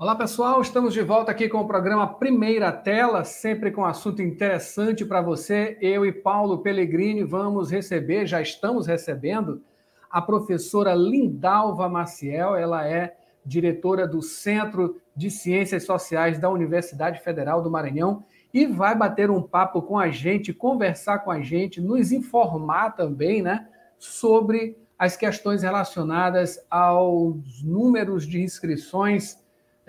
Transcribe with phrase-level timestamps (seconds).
[0.00, 0.62] Olá, pessoal.
[0.62, 5.76] Estamos de volta aqui com o programa Primeira Tela, sempre com assunto interessante para você.
[5.78, 9.62] Eu e Paulo Pellegrini vamos receber, já estamos recebendo,
[10.10, 12.56] a professora Lindalva Maciel.
[12.56, 18.96] Ela é diretora do Centro de Ciências Sociais da Universidade Federal do Maranhão e vai
[18.96, 24.78] bater um papo com a gente, conversar com a gente, nos informar também, né, sobre
[24.98, 29.38] as questões relacionadas aos números de inscrições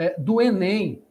[0.02, 1.04] é, do Enem,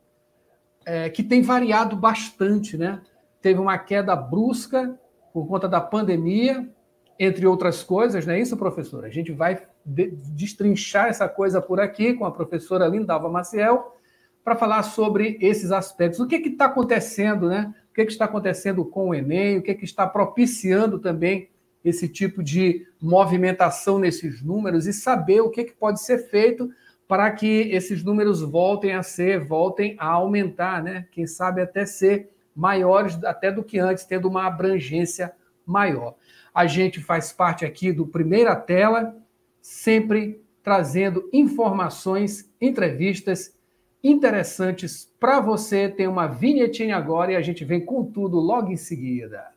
[0.84, 3.00] é, que tem variado bastante, né?
[3.40, 4.98] Teve uma queda brusca
[5.32, 6.68] por conta da pandemia,
[7.16, 9.06] entre outras coisas, não é isso, professora?
[9.06, 13.94] A gente vai destrinchar essa coisa por aqui com a professora Lindalva Maciel
[14.42, 16.18] para falar sobre esses aspectos.
[16.18, 17.72] O que está acontecendo, né?
[17.90, 19.58] O que, que, está acontecendo com o Enem?
[19.58, 21.48] O que, que está propiciando também
[21.84, 26.70] esse tipo de movimentação nesses números e saber o que, que pode ser feito
[27.10, 31.08] para que esses números voltem a ser, voltem a aumentar, né?
[31.10, 35.32] Quem sabe até ser maiores até do que antes, tendo uma abrangência
[35.66, 36.14] maior.
[36.54, 39.16] A gente faz parte aqui do Primeira Tela,
[39.60, 43.58] sempre trazendo informações, entrevistas
[44.04, 45.88] interessantes para você.
[45.88, 49.48] Tem uma vinhetinha agora e a gente vem com tudo logo em seguida.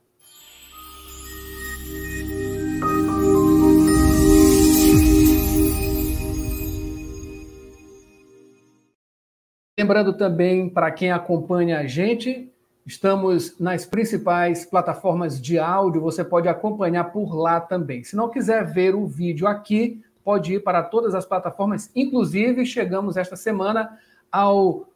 [9.84, 12.50] Lembrando também para quem acompanha a gente,
[12.86, 18.02] estamos nas principais plataformas de áudio, você pode acompanhar por lá também.
[18.02, 23.17] Se não quiser ver o vídeo aqui, pode ir para todas as plataformas, inclusive chegamos
[23.17, 24.00] esta semana
[24.31, 24.88] ao,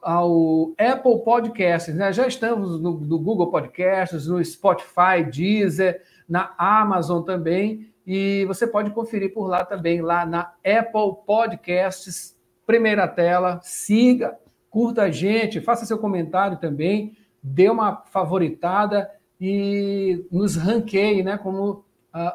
[0.00, 2.12] ao Apple Podcasts, né?
[2.12, 8.90] Já estamos no, no Google Podcasts, no Spotify, Deezer, na Amazon também, e você pode
[8.90, 12.34] conferir por lá também, lá na Apple Podcasts
[12.66, 14.36] primeira tela, siga,
[14.70, 19.10] curta a gente, faça seu comentário também, dê uma favoritada
[19.40, 21.84] e nos ranqueie, né, como uh,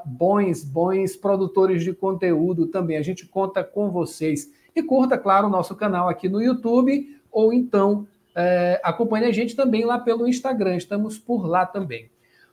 [0.06, 2.98] bons, bons produtores de conteúdo também.
[2.98, 4.50] A gente conta com vocês.
[4.76, 9.56] E curta, claro, o nosso canal aqui no YouTube, ou então é, acompanhe a gente
[9.56, 12.10] também lá pelo Instagram, estamos por lá também.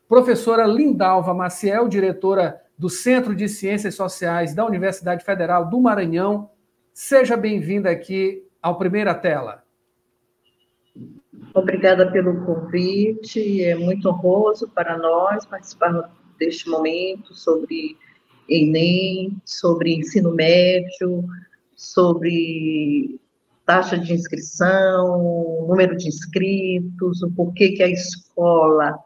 [0.09, 6.51] Professora Lindalva Maciel, diretora do Centro de Ciências Sociais da Universidade Federal do Maranhão,
[6.99, 9.63] Seja bem-vinda aqui ao Primeira Tela.
[11.53, 17.99] Obrigada pelo convite, é muito honroso para nós participar deste momento sobre
[18.49, 21.23] Enem, sobre ensino médio,
[21.75, 23.21] sobre
[23.67, 28.99] taxa de inscrição, número de inscritos, o porquê que a escola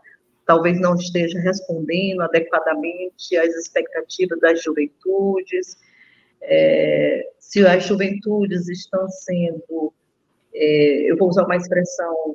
[0.46, 5.76] talvez não esteja respondendo adequadamente às expectativas das juventudes,
[6.42, 9.92] é, se as juventudes estão sendo,
[10.54, 12.34] é, eu vou usar uma expressão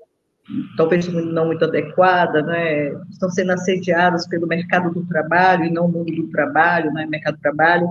[0.78, 5.92] talvez não muito adequada, né, estão sendo assediadas pelo mercado do trabalho e não o
[5.92, 7.88] mundo do trabalho, né, mercado do trabalho,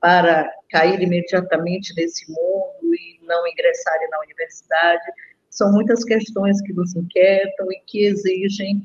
[0.00, 5.02] para cair imediatamente nesse mundo e não ingressarem na universidade.
[5.50, 8.82] São muitas questões que nos inquietam e que exigem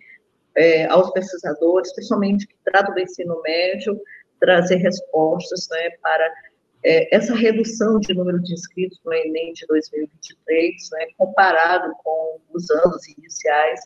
[0.55, 3.99] é, aos pesquisadores, principalmente que tratam do ensino médio,
[4.39, 6.31] trazer respostas né, para
[6.83, 12.69] é, essa redução de número de inscritos no Enem de 2023, né, comparado com os
[12.69, 13.79] anos iniciais,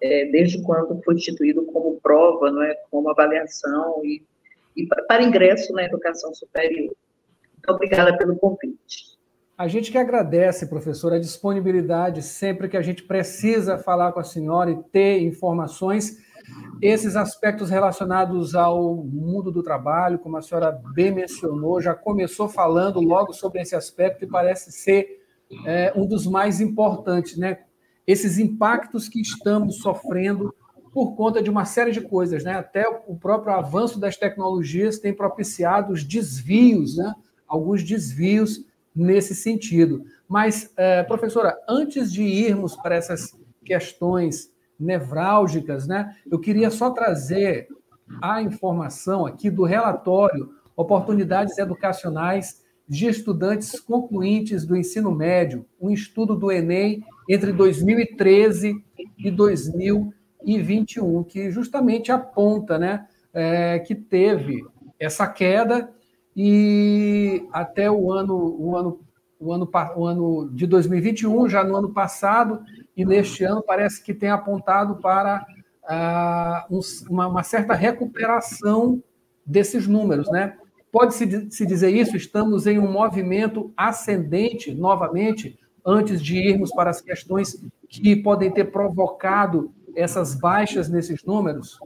[0.00, 4.22] é, desde quando foi instituído como prova, não é, como avaliação e,
[4.76, 6.94] e para ingresso na educação superior.
[7.58, 9.16] Então, obrigada pelo convite.
[9.56, 14.24] A gente que agradece, professora, a disponibilidade sempre que a gente precisa falar com a
[14.24, 16.18] senhora e ter informações
[16.80, 23.00] esses aspectos relacionados ao mundo do trabalho, como a senhora bem mencionou, já começou falando
[23.00, 25.22] logo sobre esse aspecto e parece ser
[25.64, 27.60] é, um dos mais importantes, né?
[28.06, 30.54] Esses impactos que estamos sofrendo
[30.92, 32.52] por conta de uma série de coisas, né?
[32.52, 37.14] Até o próprio avanço das tecnologias tem propiciado os desvios, né?
[37.46, 38.64] Alguns desvios
[38.94, 40.04] nesse sentido.
[40.28, 46.14] Mas, é, professora, antes de irmos para essas questões nevrálgicas, né?
[46.30, 47.68] Eu queria só trazer
[48.20, 56.36] a informação aqui do relatório Oportunidades Educacionais de Estudantes Concluintes do Ensino Médio, um estudo
[56.36, 58.84] do Enem entre 2013
[59.18, 64.64] e 2021, que justamente aponta né, é, que teve
[65.00, 65.90] essa queda
[66.36, 69.00] e até o ano, o ano,
[69.40, 72.62] o ano, o ano de 2021, já no ano passado,
[72.96, 75.44] e neste ano parece que tem apontado para
[75.84, 79.02] uh, um, uma, uma, certa recuperação
[79.44, 80.56] desses números, né?
[80.90, 82.16] Pode-se se dizer isso?
[82.16, 88.72] Estamos em um movimento ascendente, novamente, antes de irmos para as questões que podem ter
[88.72, 91.78] provocado essas baixas nesses números?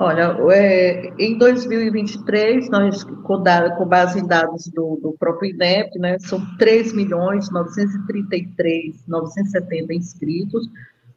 [0.00, 3.42] Olha, é, em 2023, nós, com,
[3.84, 10.68] base em dados do, do próprio INEP, né, são 3 milhões 933 970 inscritos.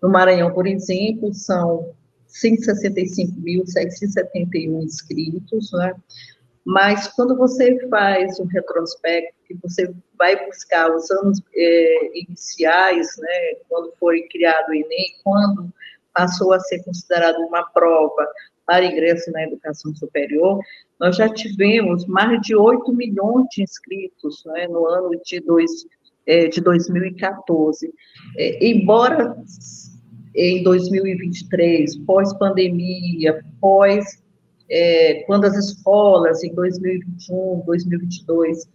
[0.02, 1.94] No Maranhão, por exemplo, são
[2.28, 5.94] 165.771 inscritos, né?
[6.66, 13.58] Mas quando você faz um retrospecto, que você vai buscar os anos é, iniciais, né,
[13.70, 15.72] quando foi criado o Enem, quando
[16.16, 18.28] passou a ser considerado uma prova
[18.72, 20.62] para ingresso na educação superior,
[20.98, 25.70] nós já tivemos mais de 8 milhões de inscritos né, no ano de, dois,
[26.26, 27.94] é, de 2014.
[28.38, 29.36] É, embora
[30.34, 34.24] em 2023, pós-pandemia, pós,
[34.70, 38.70] é, quando as escolas, em 2021, 2022,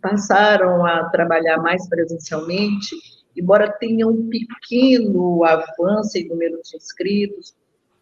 [0.00, 2.94] passaram a trabalhar mais presencialmente,
[3.36, 7.52] embora tenha um pequeno avanço em número de inscritos,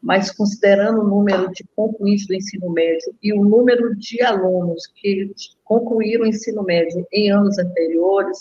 [0.03, 5.33] mas considerando o número de concluintes do ensino médio e o número de alunos que
[5.65, 8.39] concluíram o ensino médio em anos anteriores,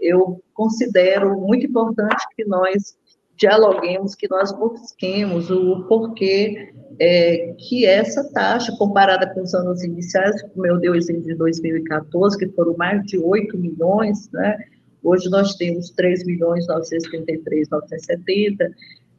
[0.00, 2.96] eu considero muito importante que nós
[3.36, 10.42] dialoguemos, que nós busquemos o porquê é, que essa taxa, comparada com os anos iniciais,
[10.42, 14.58] como eu dei o exemplo de 2014, que foram mais de 8 milhões, né?
[15.02, 18.70] hoje nós temos 3 milhões 933, 970,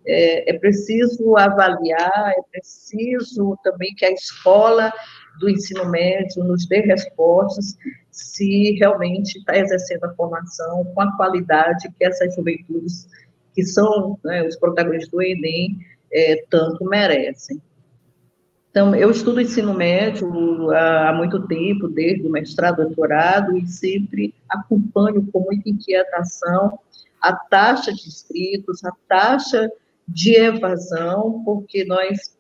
[0.06, 4.92] é, é preciso avaliar, é preciso também que a escola
[5.40, 7.78] do ensino médio nos dê respostas
[8.12, 13.08] se realmente está exercendo a formação com a qualidade que essas juventudes
[13.54, 15.78] que são né, os protagonistas do Enem,
[16.12, 17.62] é, tanto merecem.
[18.70, 25.28] Então, eu estudo ensino médio há muito tempo, desde o mestrado, doutorado, e sempre acompanho
[25.32, 26.80] com muita inquietação
[27.22, 29.70] a taxa de inscritos, a taxa
[30.08, 32.38] de evasão, porque nós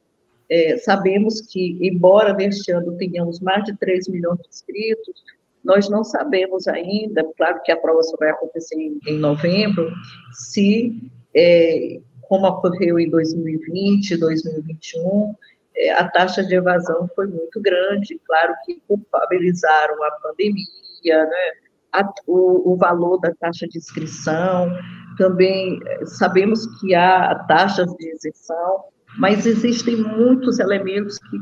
[0.50, 5.24] é, sabemos que, embora neste ano tenhamos mais de 3 milhões de inscritos,
[5.64, 9.90] nós não sabemos ainda, claro que a prova só vai acontecer em, em novembro,
[10.34, 11.00] se,
[11.36, 15.36] é, como ocorreu em 2020, 2021,
[15.78, 20.66] é, a taxa de evasão foi muito grande, claro que culpabilizaram a pandemia,
[21.06, 21.52] né,
[21.94, 24.70] a, o, o valor da taxa de inscrição,
[25.22, 28.86] também é, sabemos que há taxas de isenção,
[29.20, 31.38] mas existem muitos elementos que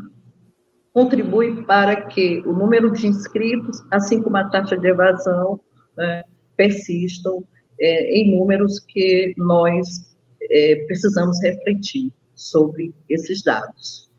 [0.92, 5.62] contribui para que o número de inscritos, assim como a taxa de evasão,
[5.96, 6.24] né,
[6.58, 7.42] persistam
[7.80, 10.14] é, em números que nós
[10.52, 14.12] é, precisamos refletir sobre esses dados.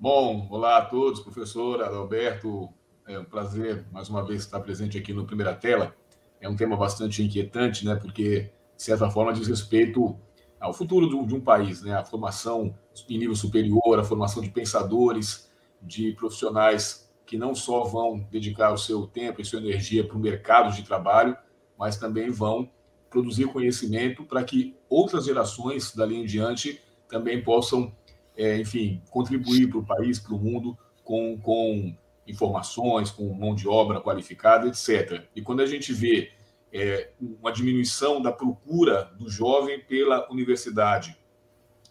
[0.00, 2.68] Bom, olá a todos, professor Adalberto,
[3.06, 5.94] é um prazer mais uma vez estar presente aqui no Primeira Tela.
[6.40, 10.16] É um tema bastante inquietante, né, porque, de certa forma, diz respeito
[10.60, 12.74] ao futuro de um país, né, a formação
[13.08, 15.48] em nível superior, a formação de pensadores,
[15.80, 20.20] de profissionais que não só vão dedicar o seu tempo e sua energia para o
[20.20, 21.36] mercado de trabalho,
[21.78, 22.70] mas também vão
[23.10, 27.92] produzir conhecimento para que outras gerações dali em diante também possam,
[28.36, 31.94] é, enfim, contribuir para o país, para o mundo, com, com
[32.28, 35.24] informações, com mão de obra qualificada, etc.
[35.34, 36.30] E quando a gente vê
[36.72, 41.16] é, uma diminuição da procura do jovem pela universidade,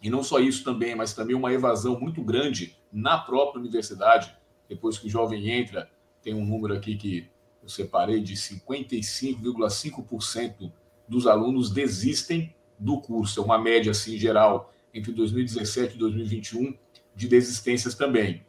[0.00, 4.32] e não só isso também, mas também uma evasão muito grande na própria universidade.
[4.68, 5.90] Depois que o jovem entra,
[6.22, 7.28] tem um número aqui que
[7.62, 10.72] eu separei de 55,5%
[11.08, 13.40] dos alunos desistem do curso.
[13.40, 16.78] É uma média assim geral entre 2017 e 2021
[17.14, 18.44] de desistências também.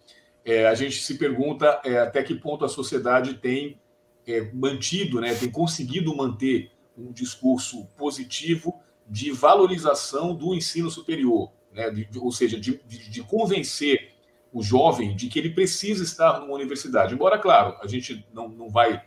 [0.50, 3.79] É, a gente se pergunta é, até que ponto a sociedade tem
[4.27, 11.91] é, mantido, né, tem conseguido manter um discurso positivo de valorização do ensino superior, né?
[11.91, 14.12] De, ou seja, de, de, de, convencer
[14.51, 17.13] o jovem de que ele precisa estar numa universidade.
[17.13, 19.03] Embora, claro, a gente não, não vai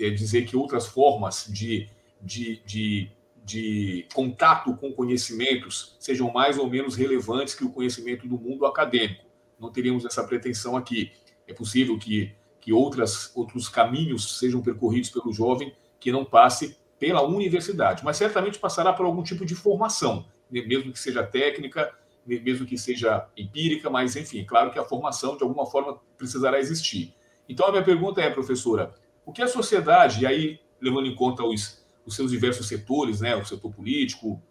[0.00, 1.90] é, dizer que outras formas de,
[2.22, 3.10] de, de,
[3.44, 9.25] de contato com conhecimentos sejam mais ou menos relevantes que o conhecimento do mundo acadêmico.
[9.58, 11.12] Não teríamos essa pretensão aqui.
[11.46, 17.22] É possível que, que outras, outros caminhos sejam percorridos pelo jovem que não passe pela
[17.22, 21.92] universidade, mas certamente passará por algum tipo de formação, né, mesmo que seja técnica,
[22.26, 27.14] mesmo que seja empírica, mas enfim, claro que a formação de alguma forma precisará existir.
[27.48, 28.94] Então a minha pergunta é, professora,
[29.24, 33.36] o que a sociedade, e aí levando em conta os, os seus diversos setores, né,
[33.36, 34.42] o setor político,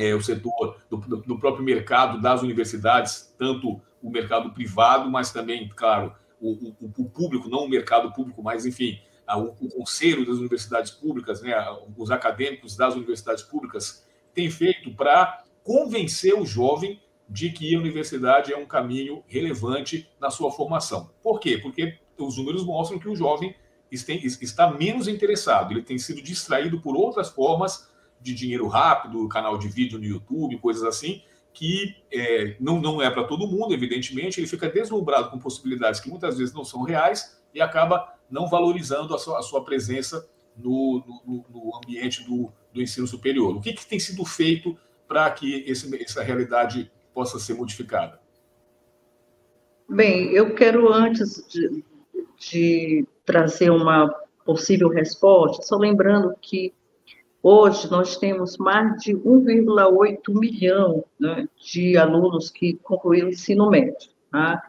[0.00, 5.68] é, o setor do, do, próprio mercado das universidades, tanto o mercado privado, mas também,
[5.68, 10.36] claro, o, o, o público, não o mercado público, mas, enfim, o, o conselho das
[10.36, 11.54] universidades públicas, né,
[11.98, 18.54] os acadêmicos das universidades públicas, tem feito para convencer o jovem de que a universidade
[18.54, 21.10] é um caminho relevante na sua formação.
[21.22, 21.58] Por quê?
[21.58, 23.54] Porque os números mostram que o jovem
[23.90, 27.89] está menos interessado, ele tem sido distraído por outras formas
[28.20, 31.22] de dinheiro rápido, canal de vídeo no YouTube, coisas assim,
[31.52, 36.08] que é, não, não é para todo mundo, evidentemente, ele fica deslumbrado com possibilidades que
[36.08, 41.02] muitas vezes não são reais e acaba não valorizando a sua, a sua presença no,
[41.26, 43.56] no, no ambiente do, do, ensino superior.
[43.56, 44.76] O que, que tem sido feito
[45.08, 48.20] para que esse, essa realidade possa ser modificada?
[49.88, 51.84] Bem, eu quero, antes de,
[52.38, 54.08] de trazer uma
[54.44, 56.72] possível resposta, só lembrando que
[57.42, 64.10] Hoje, nós temos mais de 1,8 milhão né, de alunos que concluíram o ensino médio.
[64.30, 64.62] Tá?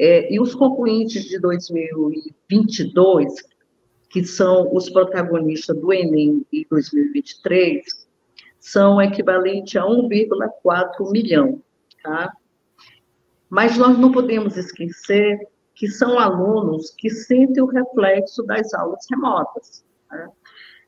[0.00, 3.34] É, e os concluintes de 2022,
[4.08, 7.84] que são os protagonistas do Enem em 2023,
[8.58, 11.62] são equivalentes a 1,4 milhão.
[12.02, 12.32] Tá?
[13.50, 19.84] Mas nós não podemos esquecer que são alunos que sentem o reflexo das aulas remotas.
[20.08, 20.30] Tá?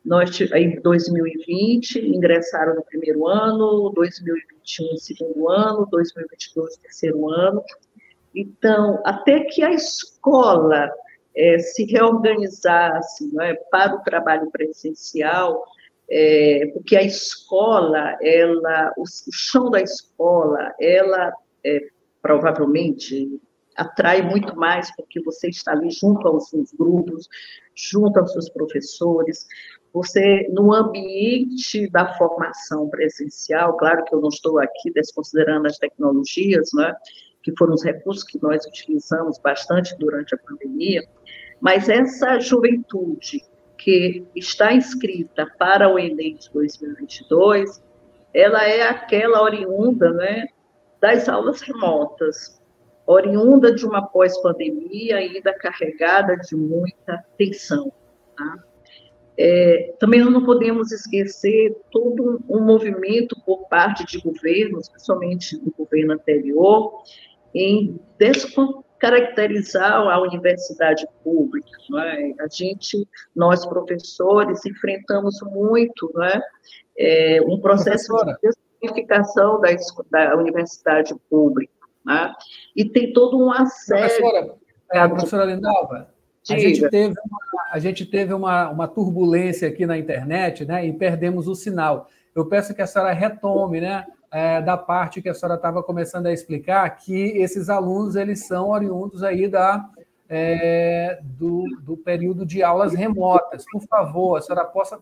[0.04, 7.62] Nós, em 2020, ingressaram no primeiro ano, 2021, segundo ano, 2022, terceiro ano.
[8.34, 10.90] Então, até que a escola
[11.36, 15.64] é, se reorganizasse é, para o trabalho presencial,
[16.10, 21.32] é, porque a escola, ela, o, o, chão da escola, ela
[21.64, 21.80] é,
[22.20, 23.40] provavelmente
[23.76, 27.28] atrai muito mais porque você está ali junto aos seus grupos,
[27.74, 29.46] junto aos seus professores,
[29.92, 36.70] você, no ambiente da formação presencial, claro que eu não estou aqui desconsiderando as tecnologias,
[36.74, 36.94] né,
[37.42, 41.02] que foram os recursos que nós utilizamos bastante durante a pandemia,
[41.60, 43.42] mas essa juventude
[43.76, 47.82] que está inscrita para o Enem de 2022,
[48.32, 50.46] ela é aquela oriunda né,
[51.00, 52.60] das aulas remotas,
[53.06, 57.90] oriunda de uma pós-pandemia ainda carregada de muita tensão.
[58.36, 58.64] Tá?
[59.42, 66.12] É, também não podemos esquecer todo um movimento por parte de governos, principalmente do governo
[66.12, 67.02] anterior,
[67.54, 71.70] em descaracterizar a universidade pública.
[72.04, 72.34] É?
[72.42, 76.42] A gente, nós professores, enfrentamos muito é?
[76.98, 79.70] é, um processo de desqualificação da,
[80.10, 81.72] da universidade pública.
[82.10, 82.30] É?
[82.76, 84.18] E tem todo um assédio.
[84.18, 84.54] Professora,
[84.92, 87.40] é, professora Lindalva, a gente teve, uma,
[87.72, 90.86] a gente teve uma, uma turbulência aqui na internet, né?
[90.86, 92.08] E perdemos o sinal.
[92.34, 94.06] Eu peço que a senhora retome, né?
[94.32, 98.70] É, da parte que a senhora estava começando a explicar, que esses alunos eles são
[98.70, 99.84] oriundos aí da,
[100.28, 103.64] é, do, do, período de aulas remotas.
[103.72, 105.00] Por favor, a senhora possa,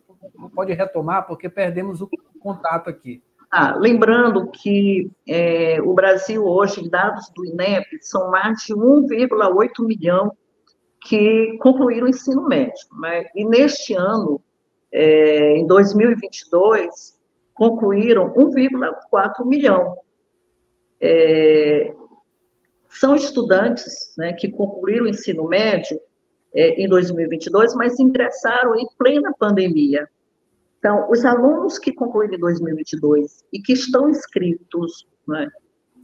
[0.54, 2.08] pode retomar, porque perdemos o
[2.40, 3.22] contato aqui.
[3.50, 10.32] Ah, lembrando que é, o Brasil hoje, dados do INEP, são mais de 1,8 milhão
[11.02, 12.86] que concluíram o ensino médio.
[13.00, 13.26] Né?
[13.34, 14.40] E neste ano,
[14.92, 17.18] é, em 2022,
[17.54, 19.96] concluíram 1,4 milhão.
[21.00, 21.94] É,
[22.88, 26.00] são estudantes né, que concluíram o ensino médio
[26.54, 30.08] é, em 2022, mas ingressaram em plena pandemia.
[30.78, 35.48] Então, os alunos que concluíram em 2022 e que estão inscritos né,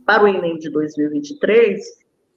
[0.05, 1.81] para o Enem de 2023,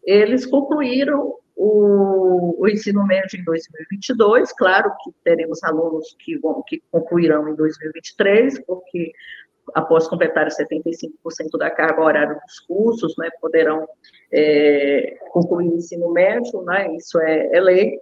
[0.04, 6.84] eles concluíram o, o, ensino médio em 2022, claro que teremos alunos que, vão, que
[6.92, 9.12] concluirão em 2023, porque
[9.74, 13.88] após completar 75% da carga horária dos cursos, né, poderão
[14.32, 18.00] é, concluir o ensino médio, né, isso é, é, lei,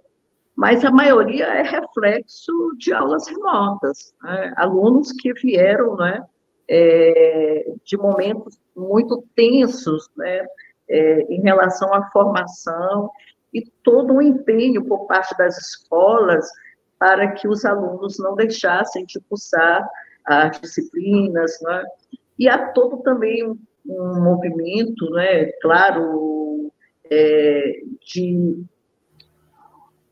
[0.54, 6.22] mas a maioria é reflexo de aulas remotas, né, alunos que vieram, né,
[6.68, 10.46] é, de momentos muito tensos, né,
[10.88, 13.10] é, em relação à formação
[13.52, 16.46] e todo um empenho por parte das escolas
[16.98, 19.86] para que os alunos não deixassem de cursar
[20.24, 21.84] as disciplinas, né?
[22.38, 26.72] e há todo também um, movimento, né, claro,
[27.10, 28.64] é, de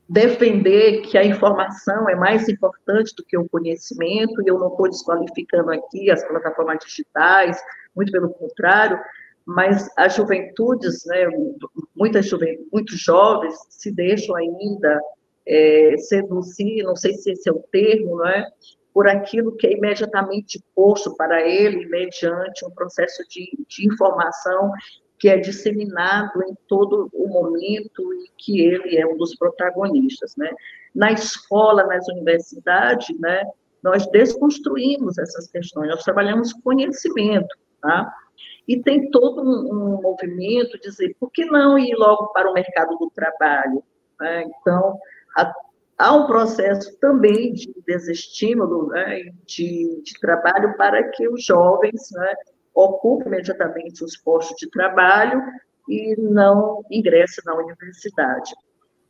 [0.09, 4.89] defender que a informação é mais importante do que o conhecimento, e eu não estou
[4.89, 7.61] desqualificando aqui as plataformas digitais,
[7.97, 8.99] muito pelo contrário,
[9.47, 11.27] mas as juventudes, né,
[11.95, 15.01] muitas juventudes, muitos jovens se deixam ainda
[15.47, 18.47] é, seduzir, não sei se esse é o termo, não é?
[18.95, 24.71] por aquilo que é imediatamente posto para ele, mediante um processo de, de informação
[25.19, 30.49] que é disseminado em todo o momento e que ele é um dos protagonistas, né?
[30.95, 33.43] Na escola, nas universidades, né,
[33.83, 37.49] nós desconstruímos essas questões, nós trabalhamos conhecimento,
[37.83, 38.13] tá?
[38.67, 42.55] E tem todo um, um movimento de dizer, por que não ir logo para o
[42.55, 43.83] mercado do trabalho?
[44.21, 44.45] Né?
[44.45, 44.99] Então,
[45.37, 45.53] a,
[45.99, 52.35] há um processo também de desestímulo né, de, de, trabalho para que os jovens né,
[52.75, 55.43] ocupem imediatamente os postos de trabalho
[55.89, 58.55] e não ingressem na universidade.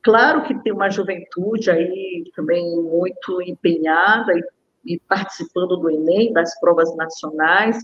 [0.02, 6.58] Claro que tem uma juventude aí também muito empenhada e, e participando do Enem, das
[6.60, 7.78] provas nacionais,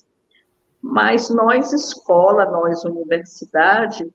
[0.82, 4.10] mas nós, escola, nós, universidade,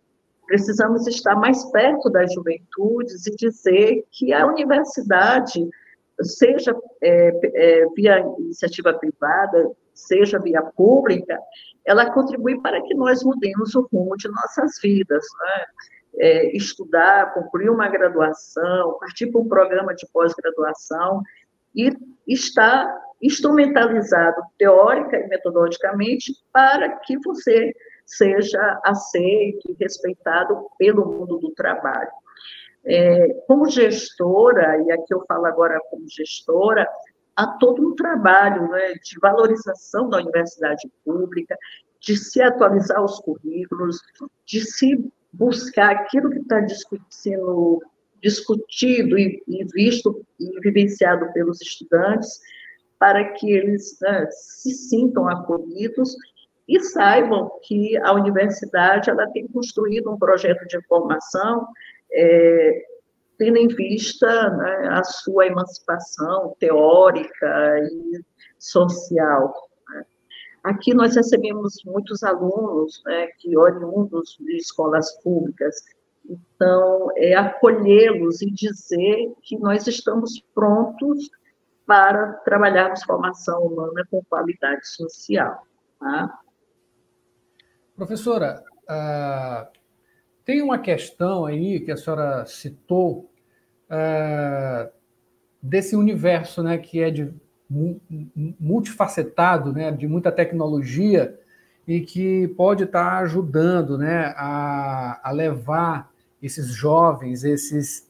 [0.46, 5.68] precisamos estar mais perto das juventudes e dizer que a universidade,
[6.22, 11.40] seja é, é, via iniciativa privada, seja via pública,
[11.86, 15.26] ela contribui para que nós mudemos o rumo de nossas vidas.
[15.40, 15.66] Né?
[16.18, 21.22] É, estudar, concluir uma graduação, partir para um programa de pós-graduação
[21.76, 21.92] e
[22.26, 22.90] estar
[23.26, 27.74] instrumentalizado teórica e metodologicamente para que você
[28.06, 32.12] seja aceito e respeitado pelo mundo do trabalho.
[32.86, 36.88] É, como gestora, e aqui eu falo agora como gestora,
[37.36, 41.58] há todo um trabalho né, de valorização da universidade pública,
[42.00, 43.98] de se atualizar os currículos,
[44.46, 45.04] de se
[45.34, 46.64] buscar aquilo que está
[47.10, 47.82] sendo
[48.22, 52.40] discutido e, e, visto e vivenciado pelos estudantes,
[53.00, 56.16] para que eles né, se sintam acolhidos
[56.68, 61.68] e saibam que a universidade ela tem construído um projeto de formação
[62.12, 62.86] é,
[63.38, 68.22] tendo em vista né, a sua emancipação teórica e
[68.58, 69.54] social.
[69.90, 70.06] Né.
[70.64, 75.76] Aqui nós recebemos muitos alunos né, que oriundos de escolas públicas,
[76.28, 81.30] então é acolhê-los e dizer que nós estamos prontos
[81.86, 85.66] para trabalharmos formação humana com qualidade social.
[86.00, 86.40] Tá?
[87.96, 89.68] Professora, uh,
[90.44, 93.32] tem uma questão aí que a senhora citou
[93.90, 94.92] uh,
[95.62, 97.34] desse universo, né, que é de
[98.60, 101.40] multifacetado, né, de muita tecnologia
[101.88, 108.08] e que pode estar ajudando, né, a, a levar esses jovens, esses,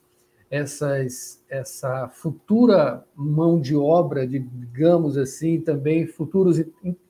[0.50, 6.64] essas, essa futura mão de obra, digamos assim, também futuros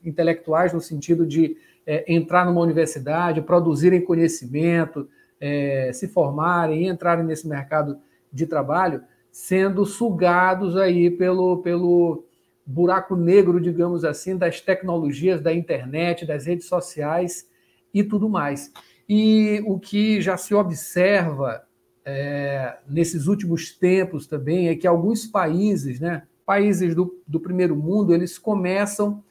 [0.03, 5.07] intelectuais no sentido de é, entrar numa universidade, produzirem conhecimento,
[5.39, 7.99] é, se formarem, entrarem nesse mercado
[8.31, 12.25] de trabalho, sendo sugados aí pelo, pelo
[12.65, 17.47] buraco negro, digamos assim, das tecnologias, da internet, das redes sociais
[17.93, 18.71] e tudo mais.
[19.07, 21.64] E o que já se observa
[22.05, 28.13] é, nesses últimos tempos também é que alguns países, né, países do, do primeiro mundo,
[28.13, 29.23] eles começam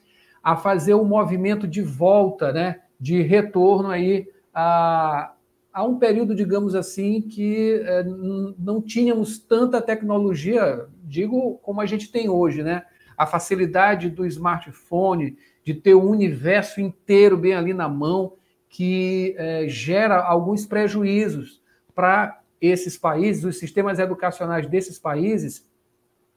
[0.43, 5.33] a fazer um movimento de volta, né, de retorno aí a,
[5.73, 12.11] a um período, digamos assim, que é, não tínhamos tanta tecnologia, digo como a gente
[12.11, 12.83] tem hoje, né?
[13.17, 18.33] A facilidade do smartphone, de ter o universo inteiro bem ali na mão,
[18.69, 21.61] que é, gera alguns prejuízos
[21.93, 25.65] para esses países, os sistemas educacionais desses países,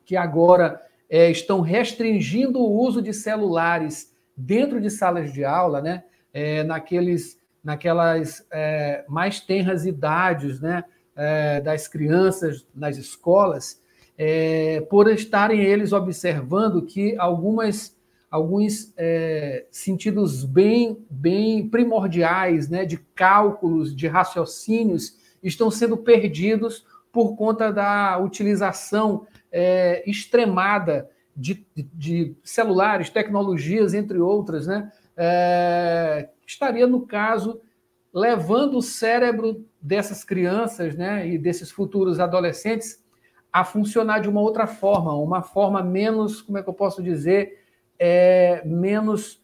[0.04, 6.04] que agora é, estão restringindo o uso de celulares dentro de salas de aula, né?
[6.32, 10.84] É, naqueles, naquelas é, mais tenras idades, né?
[11.16, 13.82] É, das crianças nas escolas,
[14.16, 17.96] é, por estarem eles observando que algumas
[18.30, 22.84] alguns é, sentidos bem bem primordiais, né?
[22.84, 32.36] De cálculos, de raciocínios estão sendo perdidos por conta da utilização é, extremada de, de,
[32.42, 34.90] celulares, tecnologias, entre outras, né?
[35.16, 37.60] É, estaria, no caso,
[38.12, 43.02] levando o cérebro dessas crianças né, e desses futuros adolescentes
[43.52, 47.64] a funcionar de uma outra forma, uma forma menos, como é que eu posso dizer,
[47.98, 49.42] é, menos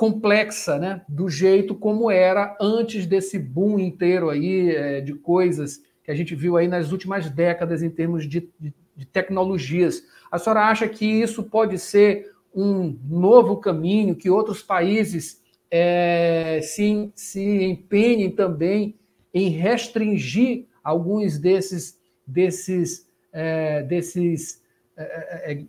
[0.00, 6.10] complexa, né, do jeito como era antes desse boom inteiro aí é, de coisas que
[6.10, 10.04] a gente viu aí nas últimas décadas em termos de, de de tecnologias.
[10.30, 17.10] A senhora acha que isso pode ser um novo caminho, que outros países é, se,
[17.14, 18.94] se empenhem também
[19.32, 24.60] em restringir alguns desses, desses, é, desses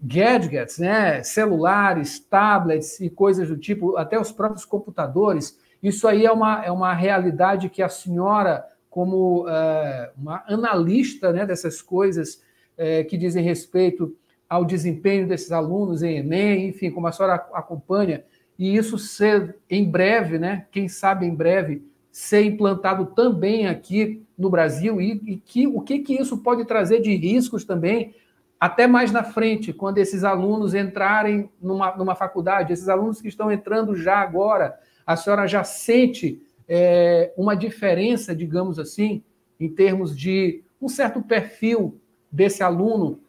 [0.02, 1.24] gadgets, né?
[1.24, 5.58] celulares, tablets e coisas do tipo, até os próprios computadores.
[5.82, 11.46] Isso aí é uma, é uma realidade que a senhora, como é, uma analista né,
[11.46, 12.42] dessas coisas
[12.78, 14.16] é, que dizem respeito
[14.50, 18.24] ao desempenho desses alunos em Enem, enfim, como a senhora acompanha,
[18.60, 20.68] e isso ser em breve, né?
[20.72, 26.00] Quem sabe em breve ser implantado também aqui no Brasil e, e que o que,
[26.00, 28.14] que isso pode trazer de riscos também
[28.62, 33.52] até mais na frente, quando esses alunos entrarem numa, numa faculdade, esses alunos que estão
[33.52, 39.24] entrando já agora, a senhora já sente é, uma diferença, digamos assim,
[39.60, 42.00] em termos de um certo perfil
[42.32, 43.20] desse aluno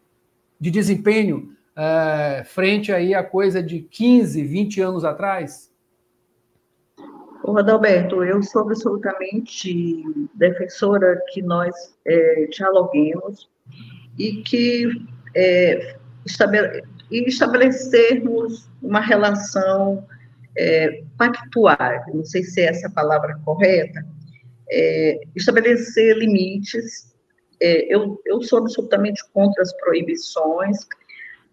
[0.60, 5.72] de desempenho é, frente aí a coisa de 15, 20 anos atrás?
[7.42, 11.74] Ô, Adalberto, eu sou absolutamente defensora que nós
[12.06, 13.50] é, dialoguemos
[14.18, 20.06] e que é, estabele e estabelecermos uma relação
[20.56, 24.04] é, pactuar, não sei se é essa a palavra correta,
[24.70, 27.12] é, estabelecer limites.
[27.60, 30.78] É, eu, eu sou absolutamente contra as proibições,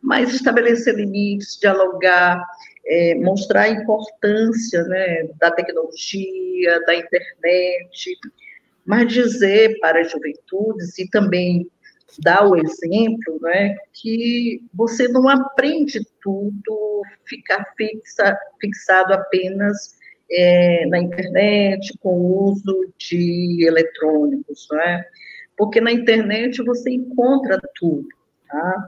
[0.02, 2.42] mas estabelecer limites, dialogar,
[2.86, 8.18] é, mostrar a importância né, da tecnologia, da internet,
[8.86, 11.70] mas dizer para as juventudes e também
[12.18, 19.98] dá o exemplo, né, que você não aprende tudo, ficar fixa, fixado apenas
[20.32, 25.04] é, na internet, com o uso de eletrônicos, né?
[25.58, 28.08] Porque na internet você encontra tudo,
[28.48, 28.88] tá?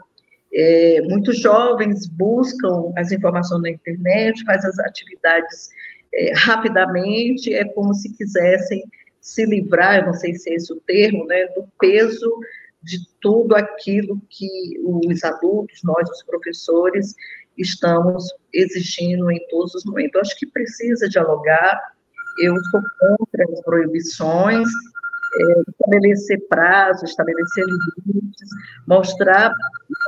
[0.54, 5.70] É, muitos jovens buscam as informações na internet, fazem as atividades
[6.14, 8.84] é, rapidamente, é como se quisessem
[9.20, 12.40] se livrar, não sei se é esse o termo, né, do peso
[12.84, 14.48] de tudo aquilo que
[14.84, 17.16] os adultos, nós, os professores,
[17.58, 20.16] estamos exigindo em todos os momentos.
[20.16, 21.80] Eu acho que precisa dialogar,
[22.40, 24.68] eu sou contra as proibições,
[25.34, 27.64] é, estabelecer prazos, estabelecer
[28.06, 28.50] limites,
[28.88, 29.54] mostrar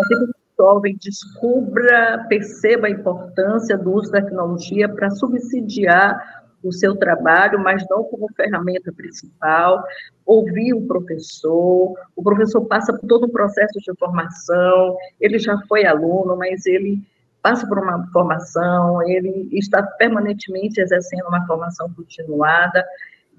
[0.08, 6.96] que o jovem descubra, perceba a importância do uso da tecnologia para subsidiar o seu
[6.96, 9.84] trabalho, mas não como ferramenta principal,
[10.26, 15.86] ouvir o professor, o professor passa por todo um processo de formação, ele já foi
[15.86, 17.00] aluno, mas ele
[17.42, 22.86] passa por uma formação, ele está permanentemente exercendo uma formação continuada,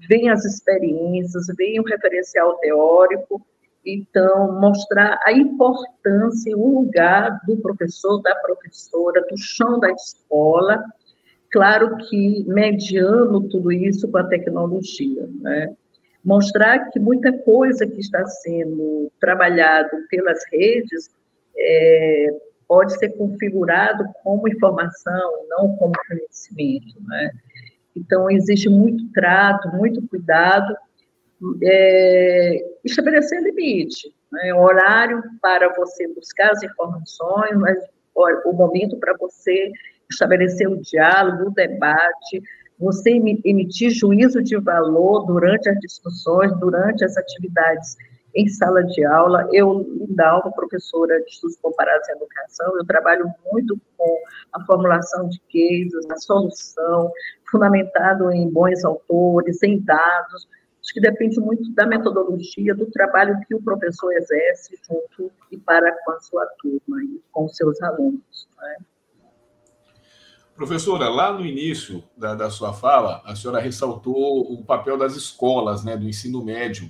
[0.07, 3.41] vem as experiências, vem o referencial teórico,
[3.85, 10.83] então, mostrar a importância e o lugar do professor, da professora, do chão da escola,
[11.55, 15.73] Claro que mediando tudo isso com a tecnologia, né?
[16.21, 21.09] Mostrar que muita coisa que está sendo trabalhado pelas redes
[21.57, 22.27] é,
[22.67, 27.31] pode ser configurado como informação, não como conhecimento, né?
[27.95, 30.75] Então, existe muito trato, muito cuidado,
[31.63, 34.53] é, estabelecer limite, né?
[34.53, 37.77] horário para você buscar as informações, mas
[38.43, 39.71] o momento para você
[40.09, 42.41] estabelecer o diálogo, o debate,
[42.79, 47.95] você emitir juízo de valor durante as discussões, durante as atividades
[48.35, 49.47] em sala de aula.
[49.51, 54.17] Eu, Lindalva, professora de estudos comparados em educação, eu trabalho muito com
[54.53, 57.11] a formulação de cases, a solução,
[57.49, 60.47] fundamentado em bons autores, em dados.
[60.83, 65.91] Acho que depende muito da metodologia, do trabalho que o professor exerce junto e para
[66.03, 68.47] com a sua turma e com seus alunos.
[68.61, 68.75] Né?
[70.55, 75.83] Professora, lá no início da, da, sua fala, a senhora ressaltou o papel das escolas,
[75.83, 76.89] né, do ensino médio,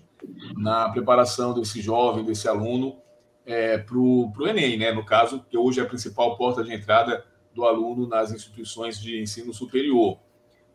[0.56, 2.98] na preparação desse jovem, desse aluno,
[3.44, 7.26] é, para o Enem, né, no caso, que hoje é a principal porta de entrada
[7.56, 10.20] do aluno nas instituições de ensino superior.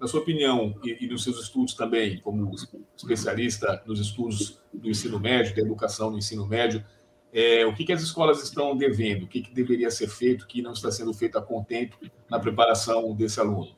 [0.00, 2.50] Na sua opinião, e, e nos seus estudos também, como
[2.96, 6.84] especialista nos estudos do ensino médio, da educação no ensino médio,
[7.32, 10.62] é, o que, que, as escolas estão devendo, o que, que, deveria ser feito, que
[10.62, 11.96] não está sendo feito a contento
[12.28, 13.68] na preparação desse aluno?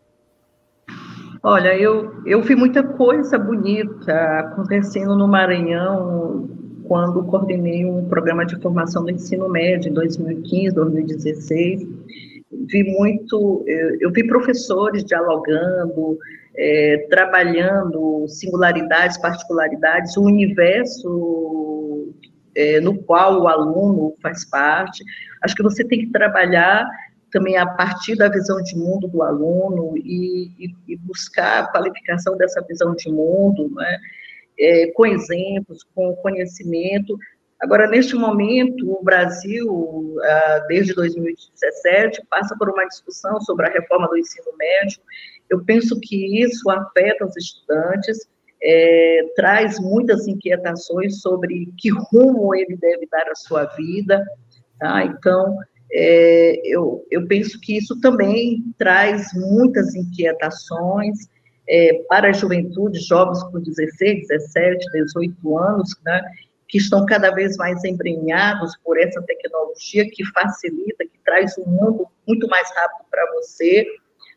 [1.43, 6.49] Olha, eu, eu vi muita coisa bonita acontecendo no Maranhão
[6.85, 11.83] quando coordenei um programa de formação do ensino médio em 2015, 2016.
[12.69, 16.19] Vi muito, eu, eu vi professores dialogando,
[16.57, 22.13] é, trabalhando singularidades, particularidades, o universo
[22.55, 25.05] é, no qual o aluno faz parte.
[25.43, 26.87] Acho que você tem que trabalhar
[27.31, 32.37] também a partir da visão de mundo do aluno e, e, e buscar a qualificação
[32.37, 33.99] dessa visão de mundo, né?
[34.59, 37.19] É, com exemplos, com conhecimento.
[37.59, 44.09] Agora, neste momento, o Brasil, ah, desde 2017, passa por uma discussão sobre a reforma
[44.09, 45.01] do ensino médio.
[45.49, 48.29] Eu penso que isso afeta os estudantes,
[48.63, 54.25] é, traz muitas inquietações sobre que rumo ele deve dar à sua vida.
[54.79, 55.05] Tá?
[55.05, 55.57] Então,
[55.93, 61.29] é, eu, eu penso que isso também traz muitas inquietações
[61.69, 66.23] é, para a juventude, jovens com 16, 17, 18 anos, né,
[66.69, 72.07] que estão cada vez mais embrenhados por essa tecnologia que facilita, que traz um mundo
[72.27, 73.87] muito mais rápido para você,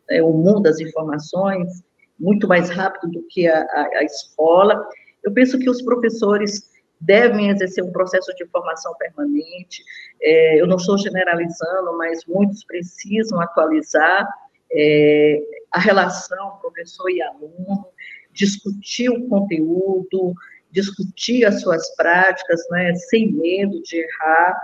[0.09, 1.83] né, o mundo das informações,
[2.19, 4.87] muito mais rápido do que a, a, a escola.
[5.23, 9.83] Eu penso que os professores devem exercer um processo de formação permanente.
[10.21, 14.27] É, eu não estou generalizando, mas muitos precisam atualizar
[14.71, 17.87] é, a relação professor e aluno,
[18.33, 20.33] discutir o conteúdo,
[20.71, 24.59] discutir as suas práticas, né, sem medo de errar.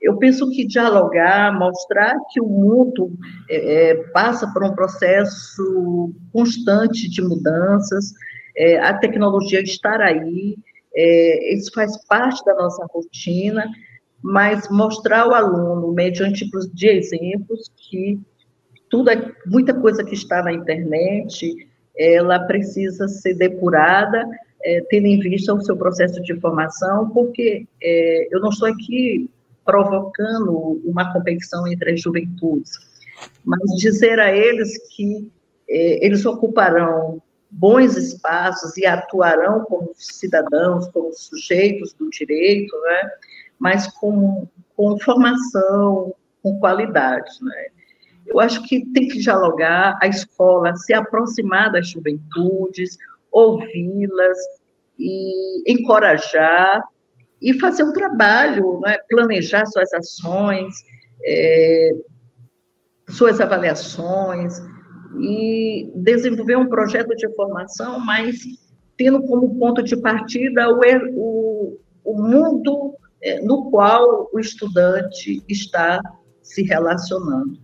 [0.00, 3.12] Eu penso que dialogar, mostrar que o mundo
[3.48, 8.12] é, é passa por um processo constante de mudanças,
[8.56, 10.56] é, a tecnologia estar aí,
[10.94, 13.70] é, isso faz parte da nossa rotina,
[14.22, 18.18] mas mostrar ao aluno, mediante de exemplos, que
[18.88, 19.10] tudo,
[19.46, 21.54] muita coisa que está na internet,
[21.98, 24.26] ela precisa ser depurada,
[24.64, 29.30] é, tendo em vista o seu processo de formação, porque é, eu não estou aqui
[29.66, 32.72] provocando uma competição entre as juventudes,
[33.44, 35.30] mas dizer a eles que
[35.68, 43.10] é, eles ocuparão bons espaços e atuarão como cidadãos, como sujeitos do direito, né?
[43.58, 47.30] mas com, com formação, com qualidade.
[47.42, 47.66] Né?
[48.26, 52.98] Eu acho que tem que dialogar, a escola se aproximar das juventudes,
[53.30, 54.38] ouvi-las
[54.98, 56.82] e encorajar
[57.40, 58.96] e fazer um trabalho, né?
[59.08, 60.74] planejar suas ações,
[61.24, 61.90] é,
[63.08, 64.58] suas avaliações,
[65.20, 68.38] e desenvolver um projeto de formação, mas
[68.96, 70.80] tendo como ponto de partida o,
[71.14, 76.00] o, o mundo é, no qual o estudante está
[76.42, 77.58] se relacionando.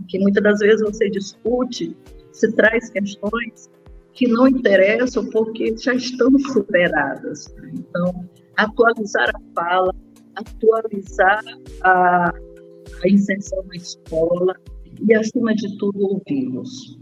[0.00, 1.96] Porque muitas das vezes você discute,
[2.32, 3.70] se traz questões
[4.12, 7.54] que não interessam porque já estão superadas.
[7.72, 9.94] Então, atualizar a fala,
[10.36, 11.42] atualizar
[11.82, 14.54] a, a inserção na escola,
[15.00, 16.98] e, acima de tudo, ouvi-los.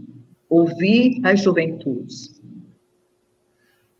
[0.49, 2.41] Ouvir as juventudes.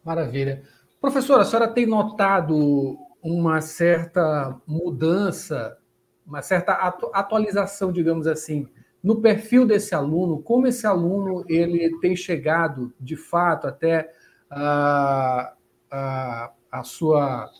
[0.04, 0.64] Maravilha.
[1.00, 5.78] Professora, a senhora tem notado uma certa mudança,
[6.26, 6.74] uma certa
[7.14, 8.68] atualização, digamos assim,
[9.02, 14.14] no perfil desse aluno, como esse aluno ele tem chegado, de fato, até
[14.50, 15.54] a,
[15.92, 17.52] a, a sua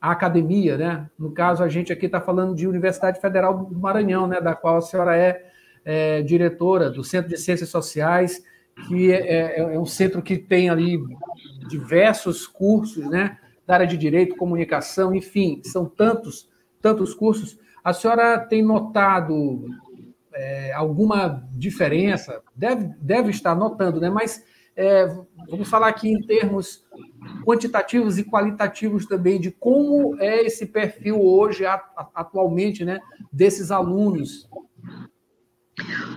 [0.00, 1.10] a academia, né?
[1.18, 4.40] No caso, a gente aqui está falando de Universidade Federal do Maranhão, né?
[4.40, 5.46] Da qual a senhora é,
[5.84, 8.44] é diretora do Centro de Ciências Sociais,
[8.86, 11.02] que é, é, é, um centro que tem ali
[11.68, 13.38] diversos cursos, né?
[13.66, 16.48] Da área de direito, comunicação, enfim, são tantos,
[16.80, 17.58] tantos cursos.
[17.82, 19.66] A senhora tem notado
[20.34, 22.42] é, alguma diferença?
[22.54, 24.10] Deve, deve estar notando, né?
[24.10, 24.44] Mas
[24.76, 25.06] é,
[25.48, 26.84] vamos falar aqui em termos
[27.44, 31.64] quantitativos e qualitativos também de como é esse perfil hoje,
[32.14, 32.98] atualmente, né,
[33.32, 34.48] desses alunos.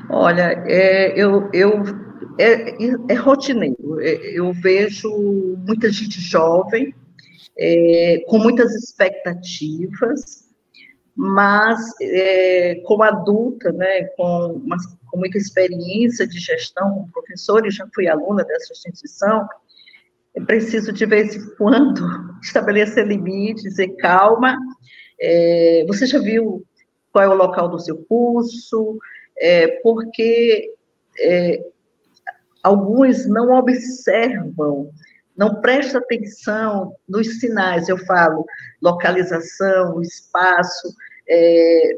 [0.10, 1.84] Olha, é, eu, eu
[2.38, 4.00] é, é, rotineiro.
[4.00, 5.10] É, eu vejo
[5.66, 6.94] muita gente jovem,
[7.58, 10.47] é, com muitas expectativas,
[11.18, 14.78] mas é, como adulta, né, com uma
[15.08, 19.48] com muita experiência de gestão como professor, e já fui aluna dessa instituição,
[20.36, 22.06] é preciso, de vez em quando,
[22.44, 24.56] estabelecer limites e calma.
[25.20, 26.64] É, você já viu
[27.12, 29.00] qual é o local do seu curso?
[29.40, 30.72] É, porque
[31.20, 31.64] é,
[32.62, 34.92] alguns não observam,
[35.38, 38.46] não prestam atenção nos sinais, eu falo,
[38.82, 40.94] localização, espaço,
[41.30, 41.92] é,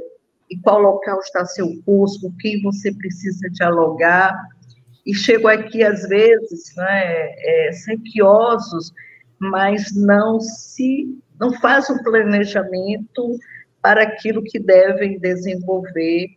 [0.52, 4.36] em qual local está seu curso, com quem você precisa dialogar.
[5.06, 8.92] E chego aqui, às vezes, né, é, sequiosos,
[9.40, 13.40] mas não se não faz um planejamento
[13.82, 16.28] para aquilo que devem desenvolver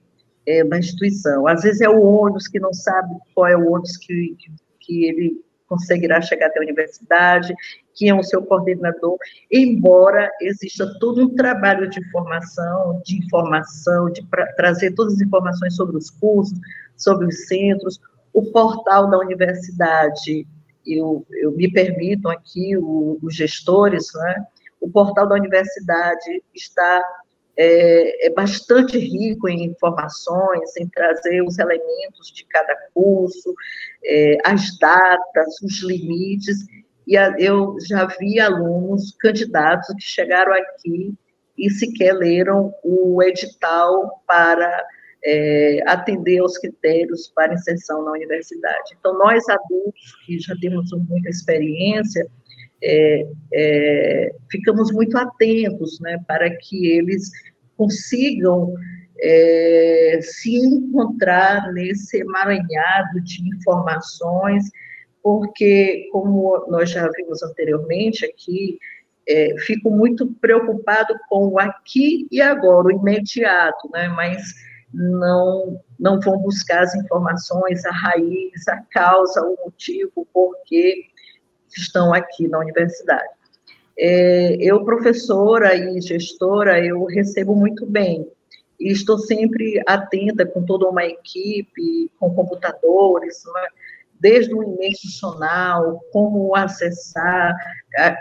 [0.47, 1.49] é, na instituição.
[1.49, 5.05] Às vezes é o ônibus que não sabe qual é o ônibus que, que, que
[5.07, 7.55] ele conseguirá chegar até a universidade,
[7.95, 9.17] quem é o seu coordenador,
[9.51, 14.23] embora exista todo um trabalho de formação, de informação, de
[14.55, 16.59] trazer todas as informações sobre os cursos,
[16.95, 17.99] sobre os centros,
[18.35, 20.47] o portal da universidade,
[20.87, 24.47] eu, eu me permito aqui, o, os gestores, né,
[24.79, 27.03] o portal da universidade está
[27.57, 33.55] é, é, bastante rico em informações, em trazer os elementos de cada curso,
[34.05, 36.67] é, as datas, os limites,
[37.07, 41.15] e a, eu já vi alunos, candidatos, que chegaram aqui
[41.59, 44.85] e sequer leram o edital para
[45.25, 48.97] é, atender aos critérios para inserção na universidade.
[48.99, 52.27] Então, nós adultos, que já temos muita experiência,
[52.83, 57.31] é, é, ficamos muito atentos né, para que eles
[57.77, 58.75] consigam
[59.23, 64.65] é, se encontrar nesse emaranhado de informações,
[65.23, 68.79] porque, como nós já vimos anteriormente aqui,
[69.29, 74.09] é, fico muito preocupado com o aqui e agora, o imediato, né?
[74.09, 74.43] mas
[74.93, 81.05] não, não vão buscar as informações, a raiz, a causa, o motivo, por que
[81.77, 83.31] estão aqui na universidade.
[83.97, 88.27] É, eu, professora e gestora, eu recebo muito bem,
[88.83, 93.66] e estou sempre atenta com toda uma equipe, com computadores, é?
[94.21, 97.55] desde o e-mail institucional, como acessar,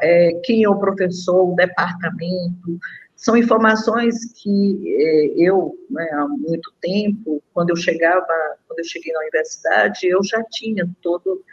[0.02, 2.80] é, quem é o professor, o departamento,
[3.16, 8.26] são informações que é, eu, né, há muito tempo, quando eu chegava,
[8.68, 11.44] quando eu cheguei na universidade, eu já tinha todo,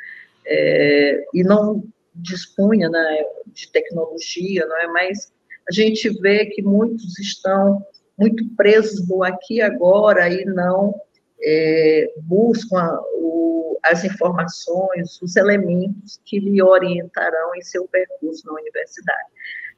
[0.47, 4.87] é, e não dispunha né, de tecnologia, não é?
[4.87, 5.31] Mas
[5.69, 7.85] a gente vê que muitos estão
[8.19, 10.95] muito presos no aqui agora e não
[11.43, 19.29] é, buscam o, as informações, os elementos que lhe orientarão em seu percurso na universidade.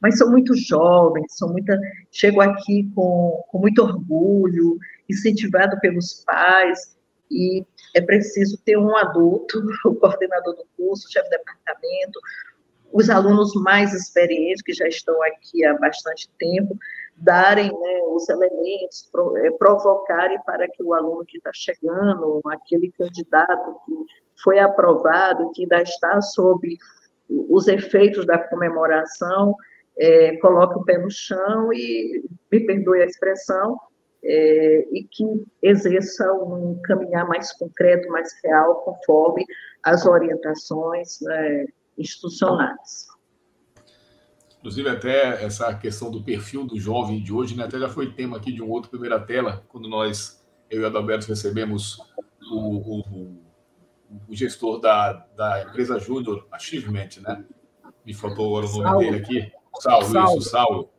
[0.01, 1.79] Mas são muito jovens, são muita,
[2.11, 6.97] chego aqui com, com muito orgulho, incentivado pelos pais,
[7.29, 7.63] e
[7.95, 12.19] é preciso ter um adulto, o coordenador do curso, o chefe de departamento,
[12.91, 16.77] os alunos mais experientes, que já estão aqui há bastante tempo,
[17.21, 23.75] darem né, os elementos, é, provocarem para que o aluno que está chegando, aquele candidato
[23.85, 23.93] que
[24.43, 26.77] foi aprovado, que ainda está sob
[27.29, 29.55] os efeitos da comemoração,
[29.97, 33.77] é, coloque o pé no chão e, me perdoe a expressão,
[34.23, 35.25] é, e que
[35.61, 39.45] exerça um caminhar mais concreto, mais real, conforme
[39.83, 41.65] as orientações né,
[41.97, 43.07] institucionais.
[44.61, 48.37] Inclusive, até essa questão do perfil do jovem de hoje, né, até já foi tema
[48.37, 51.97] aqui de um outro primeira tela, quando nós, eu e o Adalberto, recebemos
[52.51, 53.37] o, o,
[54.27, 57.43] o gestor da, da empresa Júnior Achievement, né?
[58.05, 58.99] Me faltou agora o nome Saulo.
[58.99, 59.51] dele aqui.
[59.79, 60.89] Saulo, Saulo, isso, Saulo.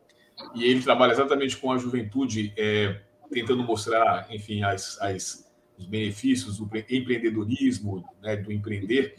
[0.53, 6.57] E ele trabalha exatamente com a juventude, é, tentando mostrar, enfim, as, as, os benefícios
[6.57, 9.15] do empreendedorismo, né, do empreender.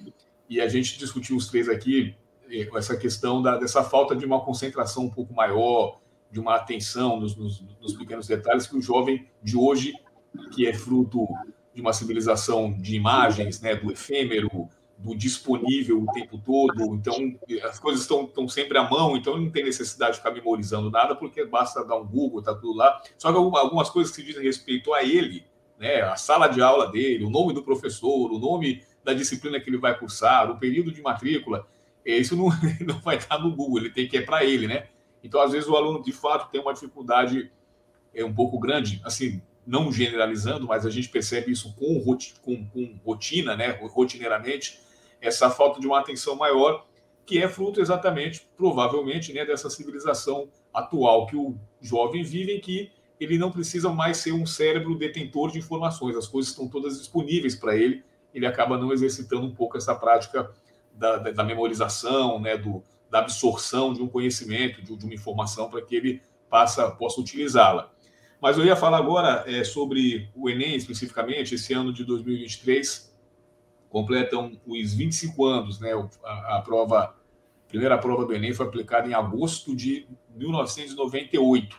[0.50, 2.14] E a gente discutiu os três aqui
[2.74, 7.36] essa questão da, dessa falta de uma concentração um pouco maior, de uma atenção nos,
[7.36, 9.92] nos, nos pequenos detalhes que o jovem de hoje,
[10.52, 11.26] que é fruto
[11.74, 16.94] de uma civilização de imagens, né, do efêmero, do disponível o tempo todo.
[16.94, 17.14] Então,
[17.64, 21.14] as coisas estão, estão sempre à mão, então não tem necessidade de ficar memorizando nada,
[21.14, 23.00] porque basta dar um Google, tá tudo lá.
[23.18, 25.44] Só que algumas coisas que dizem respeito a ele,
[25.78, 29.68] né, a sala de aula dele, o nome do professor, o nome da disciplina que
[29.68, 31.66] ele vai cursar, o período de matrícula,
[32.12, 32.48] isso não,
[32.86, 34.86] não vai estar no Google, ele tem que ir para ele, né?
[35.22, 37.50] Então, às vezes, o aluno, de fato, tem uma dificuldade
[38.14, 42.02] é, um pouco grande, assim, não generalizando, mas a gente percebe isso com,
[42.42, 44.78] com, com rotina, né, rotineiramente,
[45.20, 46.86] essa falta de uma atenção maior,
[47.24, 52.92] que é fruto exatamente, provavelmente, né, dessa civilização atual que o jovem vive, em que
[53.18, 57.54] ele não precisa mais ser um cérebro detentor de informações, as coisas estão todas disponíveis
[57.54, 60.50] para ele, ele acaba não exercitando um pouco essa prática
[60.94, 65.82] da, da, memorização, né, do, da absorção de um conhecimento, de, de uma informação, para
[65.82, 67.90] que ele passa, possa utilizá-la.
[68.40, 73.12] Mas eu ia falar agora é, sobre o Enem, especificamente, esse ano de 2023,
[73.88, 75.92] completam os 25 anos, né?
[76.24, 77.14] A, a prova, a
[77.68, 81.78] primeira prova do Enem foi aplicada em agosto de 1998.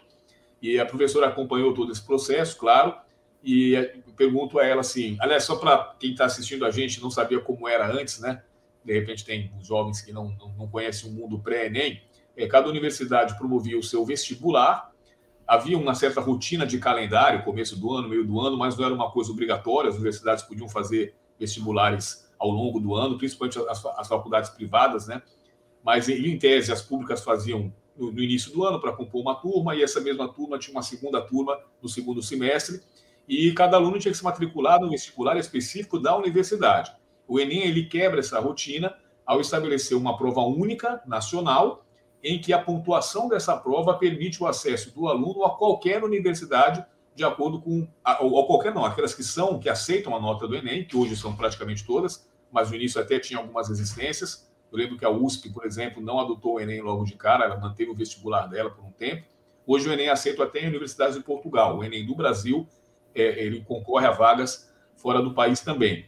[0.61, 2.95] E a professora acompanhou todo esse processo, claro,
[3.43, 3.75] e
[4.17, 7.67] pergunto a ela assim, aliás, só para quem está assistindo a gente não sabia como
[7.67, 8.41] era antes, né?
[8.85, 12.01] De repente tem jovens que não, não, não conhecem o mundo pré-ENEM.
[12.37, 14.91] É, cada universidade promovia o seu vestibular,
[15.47, 18.93] havia uma certa rotina de calendário, começo do ano, meio do ano, mas não era
[18.93, 24.07] uma coisa obrigatória, as universidades podiam fazer vestibulares ao longo do ano, principalmente as, as
[24.07, 25.21] faculdades privadas, né?
[25.83, 29.75] Mas, em tese, as públicas faziam no, no início do ano para compor uma turma,
[29.75, 32.81] e essa mesma turma tinha uma segunda turma no segundo semestre,
[33.27, 36.91] e cada aluno tinha que se matricular no vestibular específico da universidade.
[37.27, 38.95] O Enem ele quebra essa rotina
[39.25, 41.85] ao estabelecer uma prova única nacional
[42.23, 46.83] em que a pontuação dessa prova permite o acesso do aluno a qualquer universidade
[47.15, 47.87] de acordo com
[48.19, 51.35] ou, qualquer não, aquelas que são que aceitam a nota do Enem, que hoje são
[51.35, 54.51] praticamente todas, mas no início até tinha algumas resistências.
[54.71, 57.57] Eu lembro que a USP, por exemplo, não adotou o Enem logo de cara, ela
[57.57, 59.25] manteve o vestibular dela por um tempo.
[59.65, 61.77] Hoje o Enem é aceito até em universidades de Portugal.
[61.77, 62.67] O Enem do Brasil,
[63.13, 66.05] é, ele concorre a vagas fora do país também.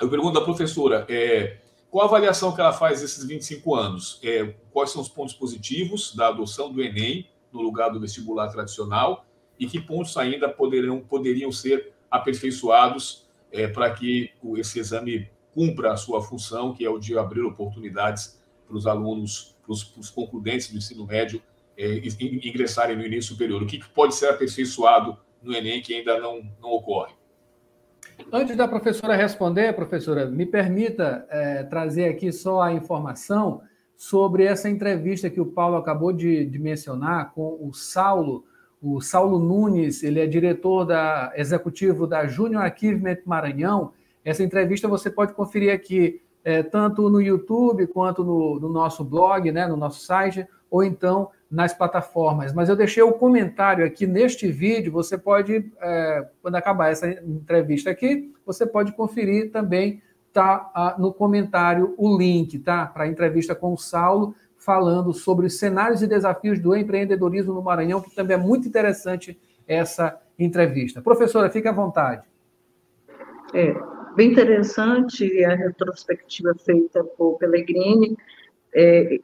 [0.00, 1.56] Eu pergunto à professora, é,
[1.90, 4.20] qual a avaliação que ela faz desses 25 anos?
[4.22, 9.24] É, quais são os pontos positivos da adoção do Enem no lugar do vestibular tradicional
[9.58, 15.96] e que pontos ainda poderiam, poderiam ser aperfeiçoados é, para que esse exame cumpra a
[15.96, 20.76] sua função, que é o de abrir oportunidades para os alunos, para os, concludentes do
[20.76, 21.42] ensino médio
[21.78, 23.62] é, ingressarem no ensino superior?
[23.62, 27.14] O que pode ser aperfeiçoado no Enem que ainda não, não ocorre?
[28.32, 33.62] Antes da professora responder, professora, me permita é, trazer aqui só a informação
[33.96, 38.44] sobre essa entrevista que o Paulo acabou de, de, mencionar com o Saulo.
[38.82, 43.92] O Saulo Nunes, ele é diretor da, executivo da Junior Achievement Maranhão.
[44.24, 49.50] Essa entrevista você pode conferir aqui, é, tanto no YouTube quanto no, no nosso blog,
[49.50, 52.52] né, no nosso site, ou então nas plataformas.
[52.52, 54.92] Mas eu deixei o comentário aqui neste vídeo.
[54.92, 61.94] Você pode, é, quando acabar essa entrevista aqui, você pode conferir também tá no comentário
[61.96, 64.34] o link, tá, para a entrevista com o Saulo
[64.66, 69.38] falando sobre os cenários e desafios do empreendedorismo no Maranhão, que também é muito interessante
[69.66, 71.00] essa entrevista.
[71.00, 72.22] Professora, fique à vontade.
[73.54, 73.74] É,
[74.14, 78.16] bem interessante a retrospectiva feita por Pellegrini.
[78.74, 79.20] É,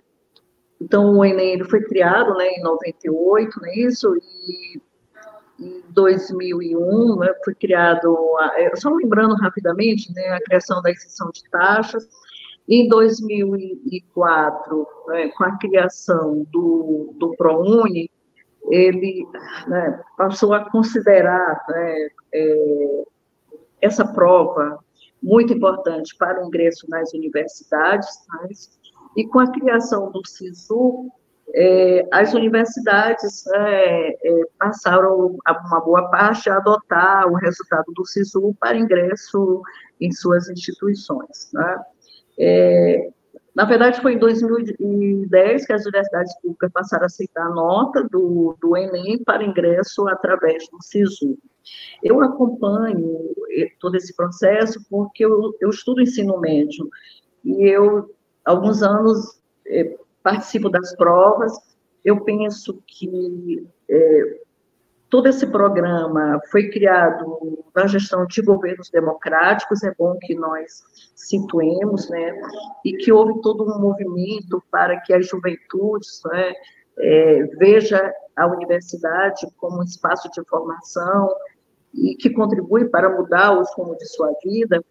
[0.82, 4.16] então, o Enem ele foi criado né, em 98, não é isso?
[4.16, 4.80] E
[5.60, 11.48] em 2001 né, foi criado, a, só lembrando rapidamente, né, a criação da isenção de
[11.50, 12.08] taxas.
[12.68, 18.10] Em 2004, né, com a criação do, do ProUni,
[18.70, 19.24] ele
[19.68, 23.04] né, passou a considerar né, é,
[23.80, 24.80] essa prova
[25.22, 28.08] muito importante para o ingresso nas universidades,
[29.16, 31.10] e com a criação do SISU,
[31.54, 38.54] é, as universidades é, é, passaram uma boa parte a adotar o resultado do SISU
[38.58, 39.62] para ingresso
[40.00, 41.50] em suas instituições.
[41.52, 41.80] Né?
[42.38, 43.10] É,
[43.54, 48.56] na verdade, foi em 2010 que as universidades públicas passaram a aceitar a nota do,
[48.60, 51.36] do Enem para ingresso através do SISU.
[52.02, 56.88] Eu acompanho é, todo esse processo porque eu, eu estudo ensino médio
[57.44, 58.08] e eu
[58.44, 61.52] alguns anos é, participo das provas.
[62.04, 64.40] Eu penso que é,
[65.08, 70.82] todo esse programa foi criado na gestão de governos democráticos, é bom que nós
[71.14, 72.40] situemos, né,
[72.84, 76.52] e que houve todo um movimento para que as juventudes né,
[76.98, 81.28] é, veja a universidade como um espaço de formação
[81.94, 84.82] e que contribui para mudar os rumos de sua vida,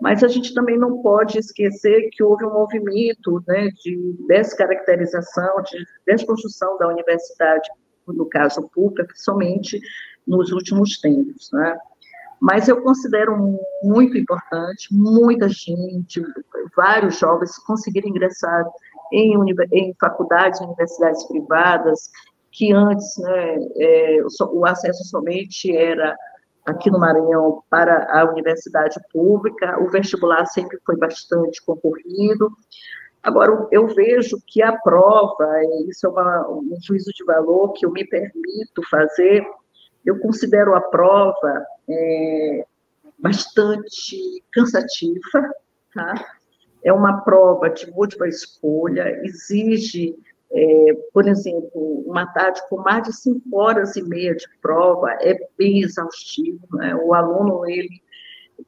[0.00, 5.84] mas a gente também não pode esquecer que houve um movimento né, de descaracterização, de
[6.06, 7.68] desconstrução da universidade,
[8.06, 9.80] no caso pública, somente
[10.26, 11.50] nos últimos tempos.
[11.52, 11.78] Né?
[12.40, 16.22] Mas eu considero muito importante, muita gente,
[16.76, 18.64] vários jovens conseguirem ingressar
[19.12, 19.34] em,
[19.72, 22.10] em faculdades, universidades privadas,
[22.50, 24.18] que antes né, é,
[24.52, 26.16] o acesso somente era
[26.64, 32.50] aqui no Maranhão para a universidade pública, o vestibular sempre foi bastante concorrido.
[33.22, 35.46] Agora, eu vejo que a prova,
[35.88, 39.46] isso é uma, um juízo de valor que eu me permito fazer,
[40.04, 42.66] eu considero a prova é,
[43.18, 45.54] bastante cansativa,
[45.94, 46.14] tá?
[46.82, 50.14] É uma prova de múltipla escolha, exige
[50.56, 55.36] é, por exemplo, uma tarde com mais de cinco horas e meia de prova é
[55.58, 56.64] bem exaustivo.
[56.74, 56.94] Né?
[56.94, 58.00] O aluno ele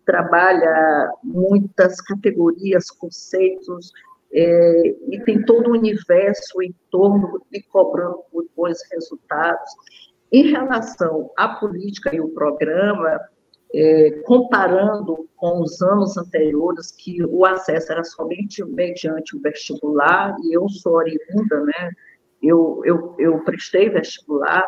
[0.05, 3.93] trabalha muitas categorias, conceitos,
[4.33, 9.71] é, e tem todo o universo em torno de cobrando por bons resultados.
[10.33, 13.21] Em relação à política e o programa,
[13.77, 20.57] é, comparando com os anos anteriores, que o acesso era somente mediante o vestibular, e
[20.57, 21.91] eu sou oriunda, né?
[22.43, 24.65] Eu, eu, eu prestei vestibular,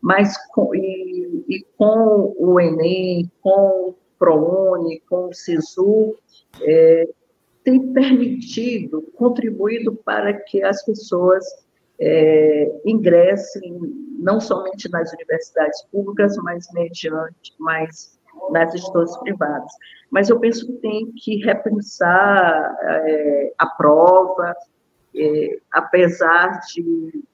[0.00, 6.14] mas com, e, e com o Enem, com o ProUni, com o SISU,
[6.62, 7.08] é,
[7.64, 11.44] tem permitido, contribuído para que as pessoas
[11.98, 13.80] é, ingressem
[14.16, 18.14] não somente nas universidades públicas, mas mediante, mas
[18.50, 19.72] nas instituições privadas.
[20.10, 24.54] Mas eu penso que tem que repensar é, a prova,
[25.14, 27.24] é, apesar de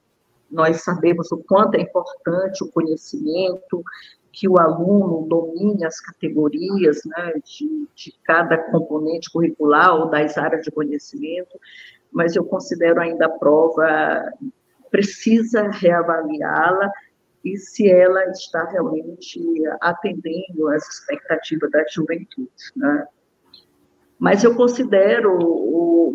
[0.51, 3.84] nós sabemos o quanto é importante o conhecimento,
[4.32, 10.62] que o aluno domine as categorias né, de, de cada componente curricular ou das áreas
[10.64, 11.59] de conhecimento,
[12.12, 14.32] mas eu considero ainda a prova
[14.90, 16.90] precisa reavaliá-la
[17.45, 19.41] e se ela está realmente
[19.80, 22.51] atendendo às expectativas da juventude.
[22.76, 23.07] Né?
[24.18, 25.38] Mas eu considero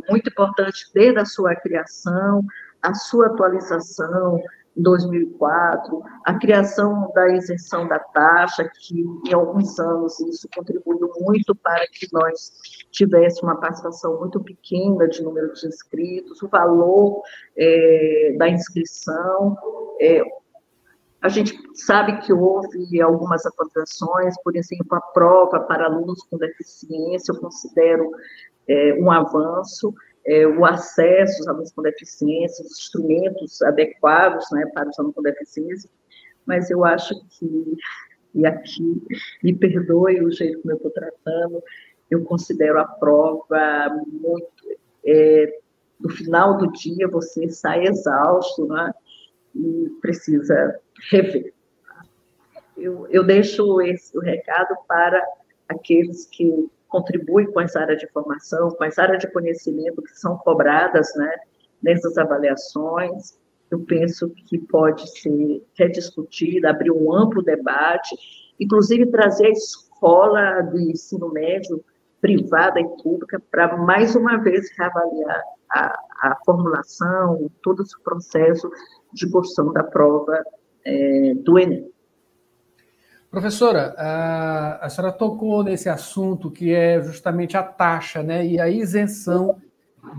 [0.09, 2.45] muito importante, desde a sua criação,
[2.81, 4.39] a sua atualização,
[4.77, 11.55] em 2004, a criação da isenção da taxa, que em alguns anos isso contribuiu muito
[11.55, 12.51] para que nós
[12.91, 17.23] tivéssemos uma participação muito pequena de número de inscritos, o valor
[17.57, 19.57] é, da inscrição.
[19.99, 20.21] É,
[21.25, 27.31] a gente sabe que houve algumas atualizações, por exemplo, a prova para alunos com deficiência,
[27.31, 28.11] eu considero
[28.67, 29.91] é, um avanço,
[30.23, 35.23] é, o acesso aos alunos com deficiência, os instrumentos adequados né, para os alunos com
[35.23, 35.89] deficiência,
[36.45, 37.77] mas eu acho que,
[38.35, 39.01] e aqui
[39.43, 41.63] me perdoe o jeito como eu estou tratando,
[42.11, 43.89] eu considero a prova
[44.21, 44.45] muito.
[45.03, 45.59] É,
[45.99, 48.93] no final do dia, você sai exausto né,
[49.55, 50.79] e precisa.
[52.77, 55.23] Eu, eu deixo esse o recado para
[55.67, 60.37] aqueles que contribui com as áreas de formação, com as áreas de conhecimento que são
[60.37, 61.35] cobradas né,
[61.81, 63.37] nessas avaliações.
[63.71, 68.15] Eu penso que pode ser rediscutida, abrir um amplo debate,
[68.59, 71.83] inclusive trazer a escola do ensino médio
[72.21, 78.69] privada e pública para, mais uma vez, reavaliar a, a formulação, todo esse processo
[79.13, 80.43] de construção da prova
[80.85, 81.91] é, do Enem.
[83.35, 88.45] Professora, a, a senhora tocou nesse assunto que é justamente a taxa, né?
[88.45, 89.61] E a isenção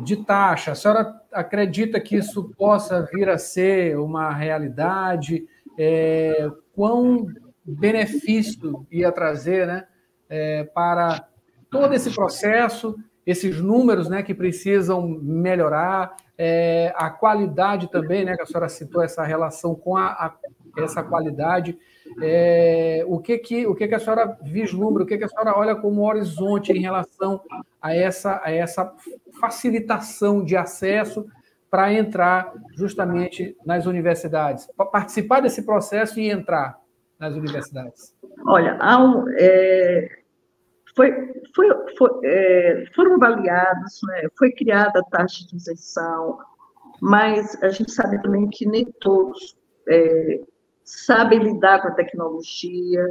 [0.04, 0.72] de taxa.
[0.72, 5.46] A senhora acredita que isso possa vir a ser uma realidade?
[5.78, 7.26] É, quão
[7.64, 9.86] benefício ia trazer, né?
[10.28, 11.26] É, para
[11.70, 14.22] todo esse processo, esses números, né?
[14.22, 18.36] Que precisam melhorar, é, a qualidade também, né?
[18.36, 20.34] Que a senhora citou essa relação com a, a
[20.78, 21.78] essa qualidade.
[22.22, 25.56] É, o que que o que que a senhora vislumbra, o que que a senhora
[25.56, 27.40] olha como horizonte em relação
[27.80, 28.92] a essa a essa
[29.40, 31.26] facilitação de acesso
[31.70, 36.78] para entrar justamente nas universidades, para participar desse processo e entrar
[37.18, 38.14] nas universidades?
[38.46, 38.78] Olha,
[39.38, 40.08] é,
[40.94, 41.12] foi,
[41.54, 41.68] foi,
[41.98, 46.38] foi é, foram avaliados, né, foi criada a taxa de isenção,
[47.00, 49.56] mas a gente sabe também que nem todos
[49.88, 50.40] é,
[50.86, 53.04] sabem lidar com a tecnologia,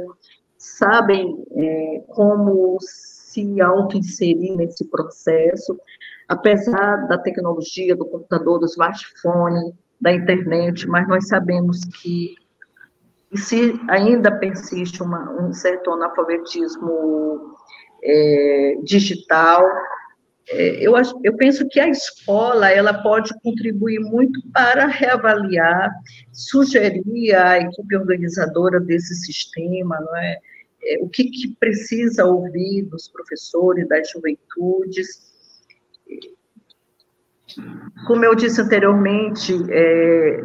[0.56, 5.78] sabem é, como se auto-inserir nesse processo,
[6.26, 12.34] apesar da tecnologia, do computador, do smartphone, da internet, mas nós sabemos que
[13.34, 17.54] se ainda persiste uma, um certo analfabetismo
[18.02, 19.62] é, digital,
[20.48, 25.90] eu, acho, eu penso que a escola ela pode contribuir muito para reavaliar,
[26.32, 30.38] sugerir à equipe organizadora desse sistema, não é?
[30.84, 35.26] é o que, que, precisa ouvir dos professores, das juventudes.
[38.06, 40.40] Como eu disse anteriormente, é,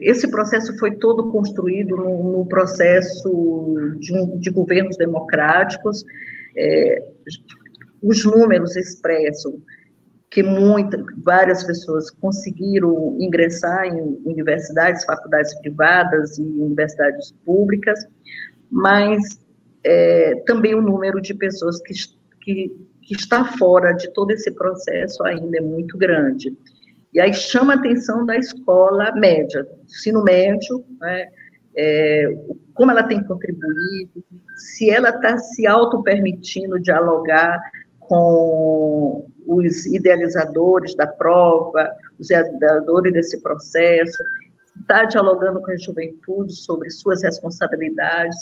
[0.00, 6.04] esse processo foi todo construído no, no processo de, de, governos democráticos.
[6.56, 7.02] É,
[8.02, 9.60] os números expressam
[10.30, 17.98] que muitas, várias pessoas conseguiram ingressar em universidades, faculdades privadas e universidades públicas,
[18.70, 19.40] mas
[19.84, 21.94] é, também o número de pessoas que,
[22.42, 26.54] que, que está fora de todo esse processo ainda é muito grande.
[27.14, 31.28] E aí chama a atenção da escola média, ensino médio, né,
[31.76, 32.36] é,
[32.74, 34.24] como ela tem contribuído,
[34.56, 37.60] se ela está se auto-permitindo dialogar
[38.08, 44.22] com os idealizadores da prova, os idealizadores desse processo,
[44.80, 48.36] está dialogando com a juventude sobre suas responsabilidades.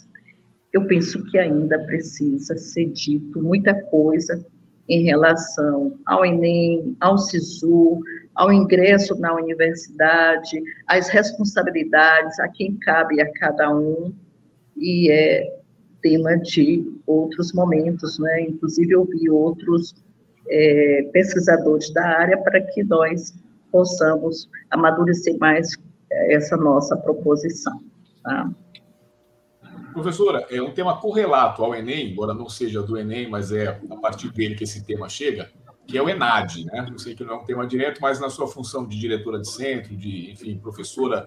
[0.72, 4.44] Eu penso que ainda precisa ser dito muita coisa
[4.88, 8.00] em relação ao Enem, ao SISU,
[8.34, 14.12] ao ingresso na universidade, às responsabilidades, a quem cabe a cada um,
[14.76, 15.63] e é
[16.04, 18.42] tema de outros momentos, né?
[18.42, 19.94] Inclusive, ouvi outros
[20.46, 23.32] é, pesquisadores da área para que nós
[23.72, 25.74] possamos amadurecer mais
[26.12, 27.80] é, essa nossa proposição.
[28.22, 28.50] Tá?
[29.94, 33.96] Professora, é um tema correlato ao Enem, embora não seja do Enem, mas é a
[33.96, 35.50] partir dele que esse tema chega,
[35.86, 36.86] que é o ENAD, né?
[36.90, 39.48] Eu sei que não é um tema direto, mas na sua função de diretora de
[39.48, 41.26] centro, de, enfim, professora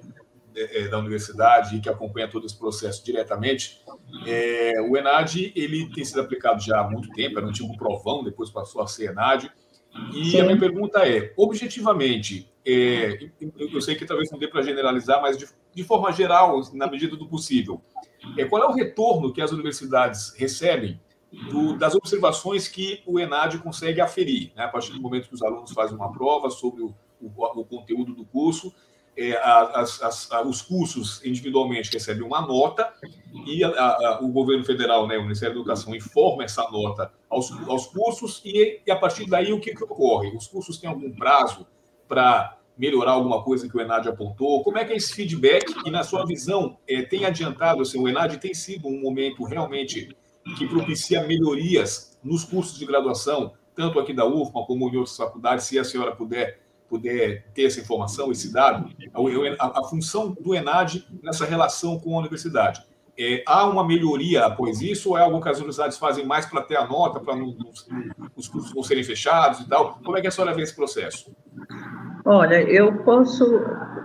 [0.57, 3.81] é, da universidade que acompanha todo esse processo diretamente,
[4.25, 8.23] é, o ENAD ele tem sido aplicado já há muito tempo, era um antigo provão,
[8.23, 9.51] depois passou a ser ENAD.
[10.13, 10.41] E Sim.
[10.41, 15.37] a minha pergunta é, objetivamente, é, eu sei que talvez não dê para generalizar, mas
[15.37, 17.81] de, de, forma geral, na medida do possível,
[18.37, 20.99] é, qual é o retorno que as universidades recebem
[21.49, 25.41] do, das observações que o ENAD consegue aferir, né, a partir do momento que os
[25.41, 28.73] alunos fazem uma prova sobre o, o, o conteúdo do curso
[29.17, 32.93] é, as, as, os cursos individualmente recebem uma nota
[33.47, 37.51] e a, a, o governo federal, né, o Ministério da Educação, informa essa nota aos,
[37.67, 40.35] aos cursos e, e, a partir daí o que, que ocorre?
[40.35, 41.65] Os cursos têm algum prazo
[42.07, 44.63] para melhorar alguma coisa que o Enad apontou?
[44.63, 45.73] Como é que é esse feedback?
[45.83, 50.15] E na sua visão, é, tem adiantado, assim, o Enad tem sido um momento realmente
[50.57, 55.65] que propicia melhorias nos cursos de graduação, tanto aqui da UFMA como em outras faculdades,
[55.65, 58.89] se a senhora puder puder ter essa informação, esse dado,
[59.59, 62.81] a, a função do ENAD nessa relação com a universidade.
[63.19, 66.61] É, há uma melhoria após isso ou é algo que as universidades fazem mais para
[66.61, 67.35] ter a nota, para
[68.35, 69.99] os cursos não serem fechados e tal?
[70.03, 71.35] Como é que a senhora vê esse processo?
[72.23, 73.43] Olha, eu posso,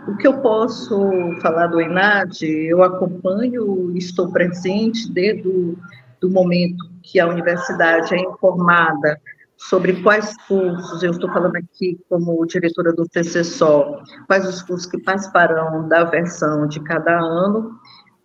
[0.08, 0.98] o que eu posso
[1.42, 5.76] falar do ENAD, eu acompanho, estou presente desde o
[6.22, 9.20] do momento que a universidade é informada
[9.68, 15.00] sobre quais cursos, eu estou falando aqui como diretora do TCSO, quais os cursos que
[15.02, 17.78] participarão da versão de cada ano.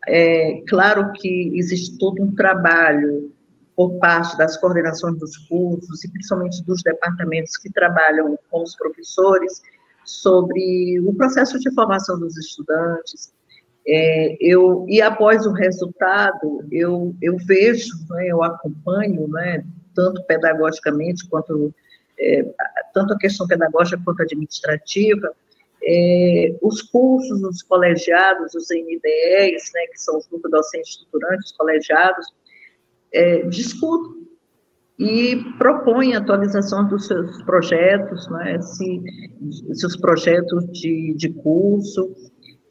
[0.07, 3.31] É claro que existe todo um trabalho
[3.75, 9.61] por parte das coordenações dos cursos e principalmente dos departamentos que trabalham com os professores
[10.03, 13.31] sobre o processo de formação dos estudantes.
[13.85, 19.63] É, eu e após o resultado eu, eu vejo, né, eu acompanho, né,
[19.97, 21.73] tanto pedagogicamente quanto
[22.19, 22.45] é,
[22.93, 25.31] tanto a questão pedagógica quanto administrativa,
[25.83, 32.27] é, os cursos, os colegiados, os NDEs, né, que são os grupos docentes estruturantes, colegiados,
[33.13, 34.27] é, discutem
[34.99, 39.01] e propõem atualização dos seus projetos, né, se,
[39.73, 42.15] seus projetos de, de curso,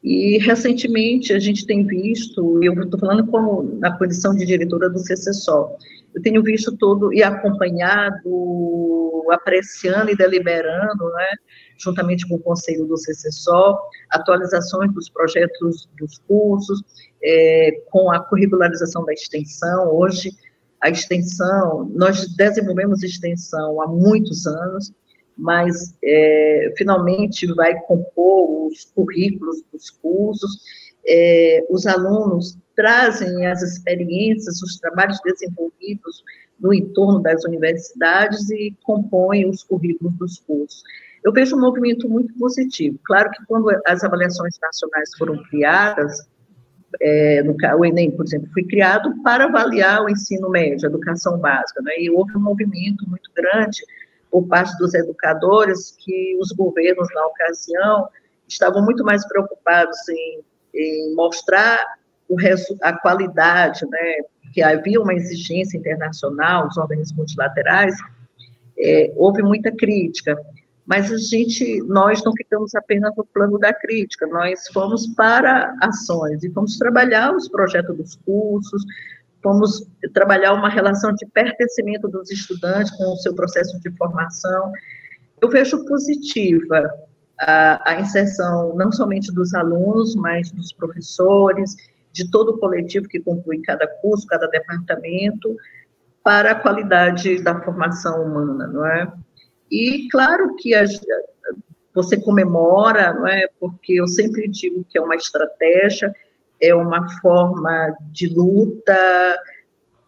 [0.07, 5.01] e recentemente a gente tem visto, eu estou falando como na condição de diretora do
[5.01, 5.71] CCSO,
[6.15, 11.27] eu tenho visto todo e acompanhado, apreciando e deliberando, né,
[11.77, 13.77] juntamente com o conselho do CCSO,
[14.13, 16.85] atualizações dos projetos dos cursos,
[17.21, 19.93] é, com a curricularização da extensão.
[19.93, 20.31] Hoje,
[20.81, 24.93] a extensão, nós desenvolvemos extensão há muitos anos,
[25.37, 30.63] mas é, finalmente vai compor os currículos dos cursos.
[31.07, 36.25] É, os alunos trazem as experiências, os trabalhos desenvolvidos
[36.59, 40.83] no entorno das universidades e compõem os currículos dos cursos.
[41.23, 42.99] Eu vejo um movimento muito positivo.
[43.05, 46.27] Claro que quando as avaliações nacionais foram criadas,
[47.01, 51.39] é, no, o Enem, por exemplo, foi criado para avaliar o ensino médio, a educação
[51.39, 51.93] básica, né?
[51.99, 53.83] e houve um movimento muito grande
[54.31, 58.09] por parte dos educadores que os governos, na ocasião,
[58.49, 60.41] estavam muito mais preocupados em,
[60.75, 61.85] em mostrar
[62.83, 64.23] a qualidade, né,
[64.53, 67.95] que havia uma exigência internacional, os organismos multilaterais,
[68.79, 70.37] é, houve muita crítica,
[70.85, 76.45] mas a gente, nós não ficamos apenas no plano da crítica, nós fomos para ações
[76.45, 78.85] e fomos trabalhar os projetos dos cursos,
[79.47, 84.73] fomos trabalhar uma relação de pertencimento dos estudantes com o seu processo de formação.
[85.41, 86.91] Eu vejo positiva
[87.39, 91.77] a, a inserção não somente dos alunos, mas dos professores,
[92.13, 95.55] de todo o coletivo que compõe cada curso, cada departamento,
[96.25, 99.13] para a qualidade da formação humana, não é?
[99.71, 100.85] E claro que a,
[101.95, 103.49] você comemora, não é?
[103.61, 106.13] Porque eu sempre digo que é uma estratégia,
[106.61, 109.39] é uma forma de luta.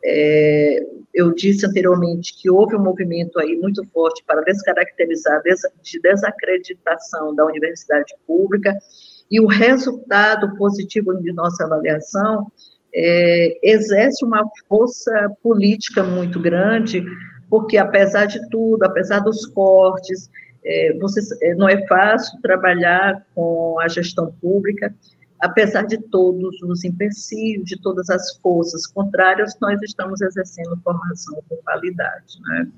[0.05, 5.43] É, eu disse anteriormente que houve um movimento aí muito forte para descaracterizar,
[5.83, 8.77] de desacreditação da universidade pública,
[9.31, 12.47] e o resultado positivo de nossa avaliação
[12.95, 17.05] é, exerce uma força política muito grande,
[17.51, 20.31] porque apesar de tudo, apesar dos cortes,
[20.65, 24.95] é, você, é, não é fácil trabalhar com a gestão pública,
[25.41, 31.57] apesar de todos os empecilhos, de todas as forças contrárias, nós estamos exercendo formação com
[31.57, 32.69] qualidade, né?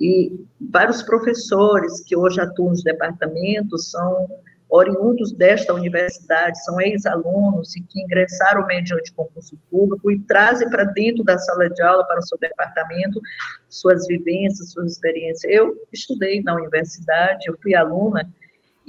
[0.00, 4.28] E vários professores que hoje atuam nos departamentos são
[4.70, 11.24] oriundos desta universidade, são ex-alunos e que ingressaram mediante concurso público e trazem para dentro
[11.24, 13.20] da sala de aula, para o seu departamento,
[13.68, 15.52] suas vivências, suas experiências.
[15.52, 18.30] Eu estudei na universidade, eu fui aluna,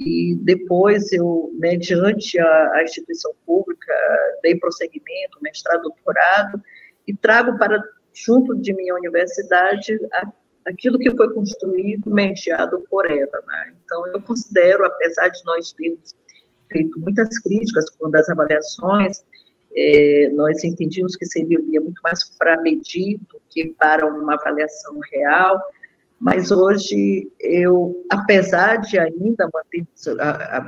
[0.04, 3.92] e depois eu, mediante a, a instituição pública,
[4.42, 6.62] dei prosseguimento, mestrado, doutorado,
[7.06, 7.82] e trago para
[8.14, 10.30] junto de minha universidade a
[10.66, 13.42] aquilo que foi construído, mediado por ela.
[13.46, 13.74] Né?
[13.84, 16.14] Então, eu considero, apesar de nós termos
[16.70, 19.24] feito muitas críticas quando as avaliações,
[19.74, 25.60] é, nós entendíamos que serviria muito mais para medir do que para uma avaliação real,
[26.22, 29.84] mas hoje eu, apesar de ainda manter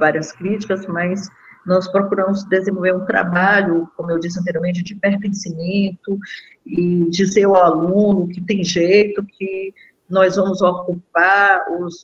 [0.00, 1.28] várias críticas, mas
[1.64, 6.18] nós procuramos desenvolver um trabalho, como eu disse anteriormente, de pertencimento
[6.66, 9.72] e dizer ao aluno que tem jeito, que
[10.10, 12.02] nós vamos ocupar os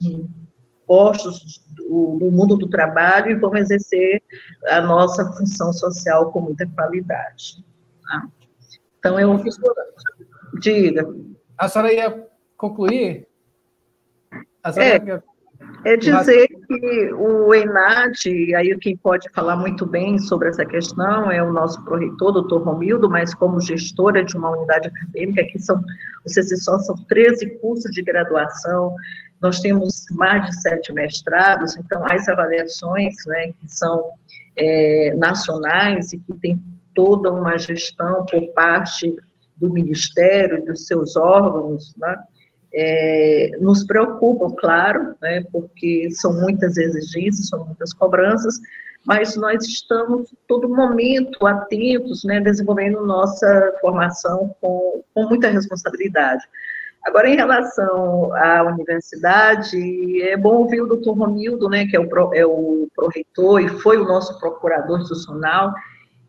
[0.86, 4.22] postos do, mundo do trabalho e vamos exercer
[4.68, 7.64] a nossa função social com muita qualidade.
[8.05, 8.28] Tá?
[9.01, 9.42] Então, eu...
[10.61, 11.12] Diga.
[11.59, 13.30] A senhora ia concluir?
[14.63, 15.23] A senhora
[15.85, 15.93] é.
[15.93, 21.43] é dizer que o ENAD, aí quem pode falar muito bem sobre essa questão é
[21.43, 25.81] o nosso proreitor, doutor Romildo, mas como gestora de uma unidade acadêmica, que são,
[26.25, 28.95] vocês só são 13 cursos de graduação,
[29.41, 34.11] nós temos mais de sete mestrados, então as avaliações, né, que são
[34.57, 36.63] é, nacionais e que tem
[36.95, 39.17] toda uma gestão por parte
[39.57, 42.19] do Ministério e dos seus órgãos, né,
[42.73, 48.55] é, nos preocupam, claro, né, porque são muitas exigências, são muitas cobranças,
[49.07, 56.45] mas nós estamos todo momento atentos, né, desenvolvendo nossa formação com, com muita responsabilidade.
[57.03, 62.35] Agora, em relação à universidade, é bom ouvir o doutor Romildo, né, que é o,
[62.35, 65.73] é o pró-reitor e foi o nosso procurador institucional,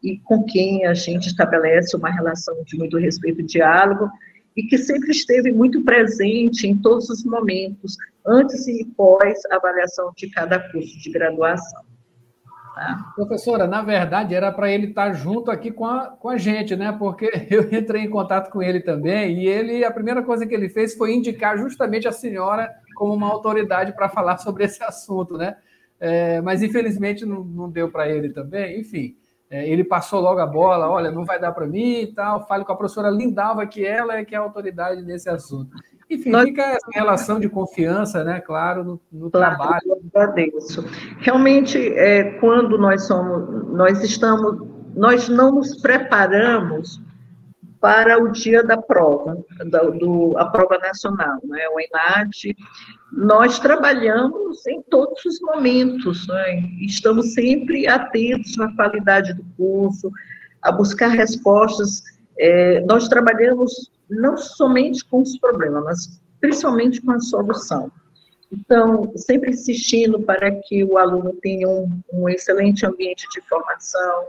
[0.01, 4.09] e com quem a gente estabelece uma relação de muito respeito e diálogo,
[4.55, 7.95] e que sempre esteve muito presente em todos os momentos,
[8.25, 11.81] antes e pós avaliação de cada curso de graduação.
[12.75, 13.11] Tá?
[13.15, 16.91] Professora, na verdade era para ele estar junto aqui com a, com a gente, né?
[16.91, 20.69] Porque eu entrei em contato com ele também e ele a primeira coisa que ele
[20.69, 25.57] fez foi indicar justamente a senhora como uma autoridade para falar sobre esse assunto, né?
[25.99, 28.79] É, mas infelizmente não, não deu para ele também.
[28.79, 29.15] Enfim,
[29.51, 32.47] é, ele passou logo a bola, olha, não vai dar para mim e tal.
[32.47, 35.75] Fale com a professora Lindalva, que ela é que é a autoridade nesse assunto.
[36.09, 36.45] Enfim, Nós...
[36.45, 39.81] fica essa relação de confiança, né, claro, no, no claro, trabalho.
[39.85, 40.85] Eu agradeço.
[41.19, 47.01] Realmente, é, quando nós somos, nós estamos, nós não nos preparamos
[47.81, 52.55] para o dia da prova, da, do, a prova nacional, né, o ENAD,
[53.11, 56.59] nós trabalhamos em todos os momentos, né?
[56.79, 60.11] estamos sempre atentos à qualidade do curso,
[60.61, 62.03] a buscar respostas.
[62.37, 67.91] É, nós trabalhamos não somente com os problemas, mas principalmente com a solução.
[68.51, 74.25] Então, sempre insistindo para que o aluno tenha um, um excelente ambiente de formação,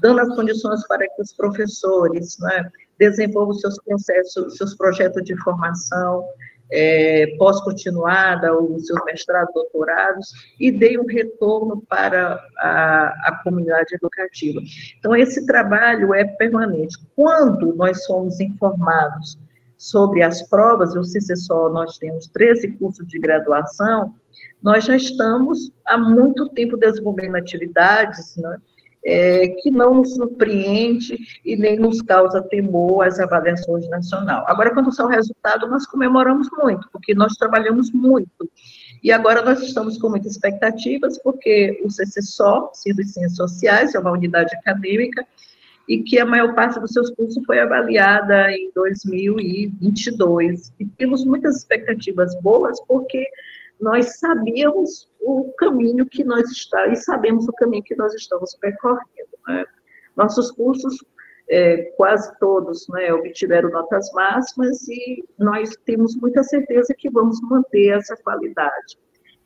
[0.00, 6.24] dando as condições para que os professores né, desenvolvam seus processos, seus projetos de formação,
[6.72, 10.28] é, pós-continuada, os seus mestrados, doutorados,
[10.58, 14.60] e dei um retorno para a, a, comunidade educativa.
[14.98, 16.96] Então, esse trabalho é permanente.
[17.14, 19.38] Quando nós somos informados
[19.76, 24.14] sobre as provas, o CCSO, nós temos 13 cursos de graduação,
[24.62, 28.56] nós já estamos há muito tempo desenvolvendo atividades, né,
[29.04, 34.44] é, que não nos surpreende e nem nos causa temor as avaliações nacional.
[34.46, 38.48] Agora, quando são resultados, nós comemoramos muito, porque nós trabalhamos muito.
[39.02, 43.98] E agora nós estamos com muitas expectativas, porque o CCSO, Ciências e Ciências Sociais, é
[43.98, 45.26] uma unidade acadêmica,
[45.88, 50.72] e que a maior parte dos seus cursos foi avaliada em 2022.
[50.78, 53.26] E temos muitas expectativas boas, porque
[53.82, 59.02] nós sabíamos o caminho que nós estamos, e sabemos o caminho que nós estamos percorrendo.
[59.48, 59.66] Né?
[60.16, 61.04] Nossos cursos,
[61.50, 67.88] é, quase todos, né, obtiveram notas máximas e nós temos muita certeza que vamos manter
[67.88, 68.96] essa qualidade.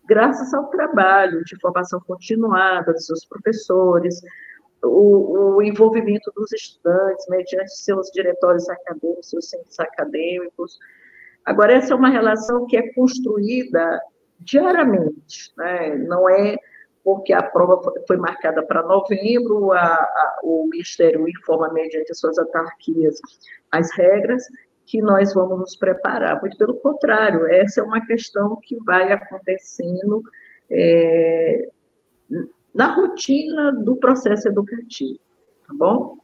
[0.07, 4.21] Graças ao trabalho de formação continuada dos seus professores,
[4.85, 10.79] o, o, envolvimento dos estudantes, mediante seus diretórios acadêmicos, seus centros acadêmicos.
[11.45, 13.99] Agora, essa é uma relação que é construída
[14.41, 15.97] diariamente, né?
[15.97, 16.57] não é
[17.05, 23.21] porque a prova foi marcada para novembro, a, a, o Ministério informa mediante suas autarquias
[23.71, 24.43] as regras,
[24.85, 26.41] que nós vamos nos preparar.
[26.41, 30.23] Muito pelo contrário, essa é uma questão que vai acontecendo
[30.71, 31.69] é,
[32.75, 35.21] na rotina do processo educativo,
[35.67, 36.19] tá bom?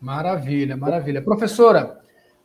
[0.00, 1.22] Maravilha, maravilha.
[1.22, 1.98] Professora,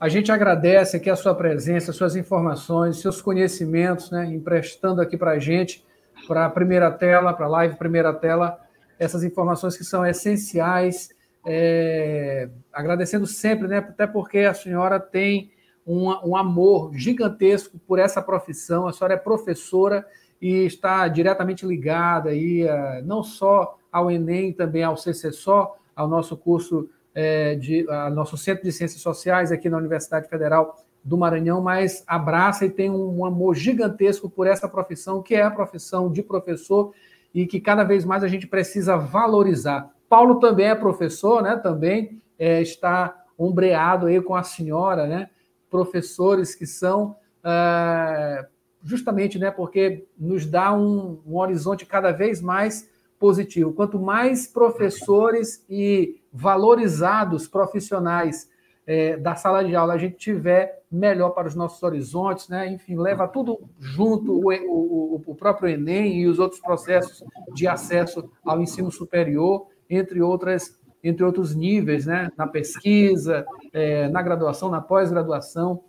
[0.04, 5.32] a gente agradece aqui a sua presença, suas informações, seus conhecimentos, né, emprestando aqui para
[5.32, 5.82] a gente,
[6.28, 8.60] para a primeira tela, para a live primeira tela,
[9.00, 11.08] essas informações que são essenciais.
[11.46, 15.54] É, agradecendo sempre, né, até porque a senhora tem
[15.88, 20.06] um, um amor gigantesco por essa profissão, a senhora é professora
[20.42, 26.36] e está diretamente ligada aí, a, não só ao Enem, também ao CCSO, ao nosso
[26.36, 31.62] curso é, de a nosso Centro de Ciências Sociais aqui na Universidade Federal do Maranhão,
[31.62, 36.24] mas abraça e tem um, amor gigantesco por essa profissão, que é a profissão de
[36.24, 36.94] professor
[37.34, 39.92] e que cada vez mais a gente precisa valorizar.
[40.08, 41.58] Paulo também é professor, né?
[41.58, 45.30] Também é, está ombreado aí com a senhora, né?
[45.70, 48.46] Professores que são é,
[48.84, 49.52] justamente, né?
[49.52, 52.90] Porque nos dá um, um horizonte cada vez mais
[53.24, 53.72] positivo.
[53.72, 58.50] Quanto mais professores e valorizados profissionais
[58.86, 62.70] é, da sala de aula a gente tiver, melhor para os nossos horizontes, né?
[62.70, 68.30] Enfim, leva tudo junto, o, o, o próprio Enem e os outros processos de acesso
[68.46, 72.30] ao ensino superior, entre outras entre outros níveis, né?
[72.38, 75.82] na pesquisa, é, na graduação, na pós-graduação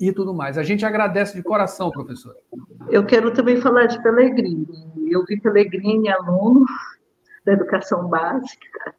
[0.00, 0.56] e tudo mais.
[0.56, 2.36] A gente agradece de coração, professora.
[2.88, 4.66] Eu quero também falar de Pelegrini.
[5.10, 6.64] Eu vi Pelegrini aluno
[7.44, 8.94] da educação básica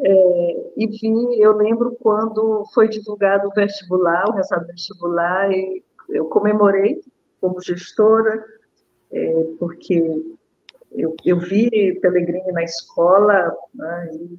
[0.00, 7.00] é, enfim, eu lembro quando foi divulgado o vestibular, o resultado vestibular, e eu comemorei
[7.40, 8.44] como gestora,
[9.12, 10.02] é, porque
[10.92, 14.38] eu, eu vi Pellegrini na escola, né, e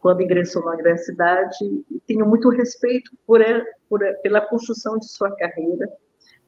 [0.00, 3.40] quando ingressou na universidade, tenho muito respeito por,
[3.88, 5.90] por, pela construção de sua carreira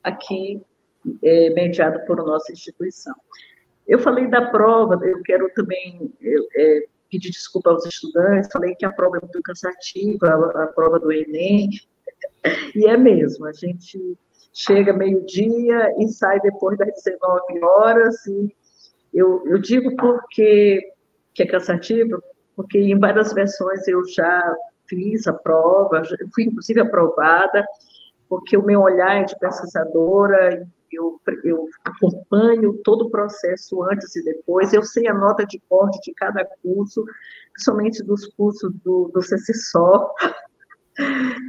[0.02, 0.62] aqui,
[1.22, 3.14] é, mediado por nossa instituição.
[3.86, 8.84] Eu falei da prova, eu quero também eu, é, pedir desculpa aos estudantes, falei que
[8.84, 11.70] a prova é muito cansativa, a, a prova do Enem,
[12.74, 14.16] e é mesmo, a gente
[14.52, 18.54] chega meio-dia e sai depois das 19 horas, e
[19.12, 20.92] eu, eu digo porque
[21.34, 22.22] que é cansativo,
[22.60, 24.54] porque em várias versões eu já
[24.86, 26.02] fiz a prova,
[26.34, 27.64] fui inclusive aprovada,
[28.28, 34.24] porque o meu olhar é de pesquisadora, eu, eu acompanho todo o processo antes e
[34.24, 37.02] depois, eu sei a nota de corte de cada curso,
[37.56, 40.10] somente dos cursos do, do CCSO,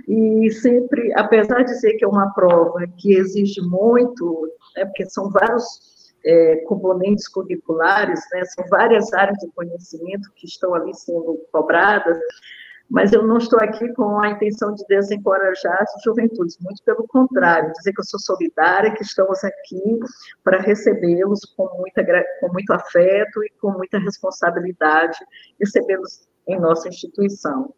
[0.08, 5.30] e sempre, apesar de dizer que é uma prova que exige muito, né, porque são
[5.30, 5.66] vários
[6.26, 12.18] é, componentes curriculares, né, são várias áreas de conhecimento que estão ali sendo cobradas,
[12.90, 17.72] mas eu não estou aqui com a intenção de desencorajar as juventudes, muito pelo contrário,
[17.72, 20.00] dizer que eu sou solidária, que estamos aqui
[20.44, 25.18] para recebê-los com, com muito afeto e com muita responsabilidade,
[25.58, 27.74] recebê-los em nossa instituição.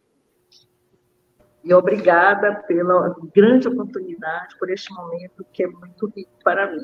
[1.63, 6.83] E obrigada pela grande oportunidade, por este momento que é muito rico para mim.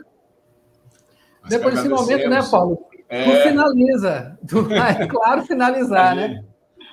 [1.47, 2.87] Depois desse momento, né, Paulo?
[3.07, 3.23] É...
[3.23, 4.39] Tu finaliza.
[4.47, 6.43] Tu vai, claro, finalizar, né?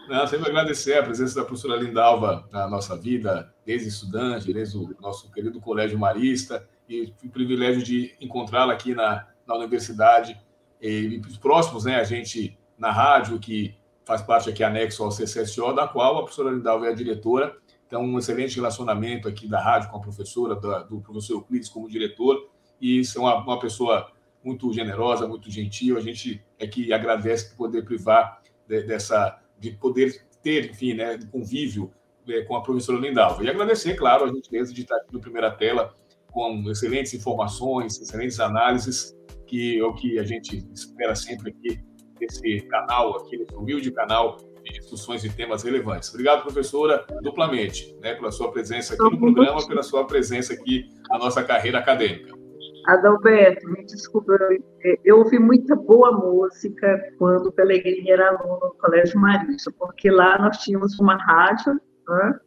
[0.08, 4.94] Não, sempre agradecer a presença da professora Lindalva na nossa vida, desde estudante, desde o
[5.00, 10.40] nosso querido Colégio Marista, e o privilégio de encontrá-la aqui na, na universidade,
[10.80, 13.74] e, e próximos, né, a gente na rádio, que
[14.04, 18.02] faz parte aqui anexo ao CCSO, da qual a professora Lindalva é a diretora, então
[18.02, 22.48] um excelente relacionamento aqui da rádio com a professora, da, do professor Euclides como diretor,
[22.80, 24.06] e isso é uma, uma pessoa
[24.46, 29.72] muito generosa, muito gentil, a gente é que agradece por poder privar de, dessa de
[29.72, 31.90] poder ter, enfim, né, convívio
[32.28, 33.42] é, com a professora Lindalva.
[33.42, 35.92] E agradecer, claro, a gentileza de estar aqui no Primeira Tela
[36.30, 39.16] com excelentes informações, excelentes análises,
[39.46, 41.80] que é o que a gente espera sempre aqui
[42.20, 46.10] nesse canal, aqui nesse humilde canal de discussões de temas relevantes.
[46.10, 51.18] Obrigado, professora, duplamente, né, pela sua presença aqui no programa, pela sua presença aqui na
[51.18, 52.45] nossa carreira acadêmica.
[52.86, 58.74] Adalberto, me desculpa, eu, eu ouvi muita boa música quando o Pellegrini era aluno no
[58.78, 62.40] Colégio Marista, porque lá nós tínhamos uma rádio, né?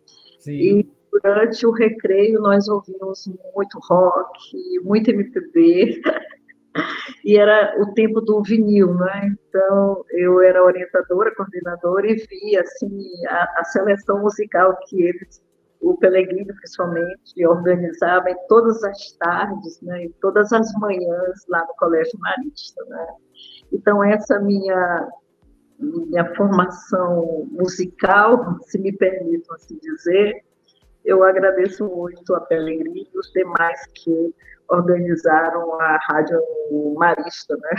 [0.48, 6.02] e durante o recreio nós ouvimos muito rock, muito MPB,
[7.26, 9.36] e era o tempo do vinil, né?
[9.50, 15.42] Então eu era orientadora, coordenadora e via assim a, a seleção musical que eles
[15.82, 22.20] o Pellegrino, principalmente, organizava em todas as tardes, né, todas as manhãs lá no Colégio
[22.20, 22.84] Marista.
[22.86, 23.08] Né?
[23.72, 25.10] Então, essa minha,
[25.80, 30.44] minha formação musical, se me permitam assim dizer,
[31.06, 34.36] eu agradeço muito a Pellegrino e os demais que
[34.68, 36.40] organizaram a Rádio
[36.96, 37.72] Marista, né?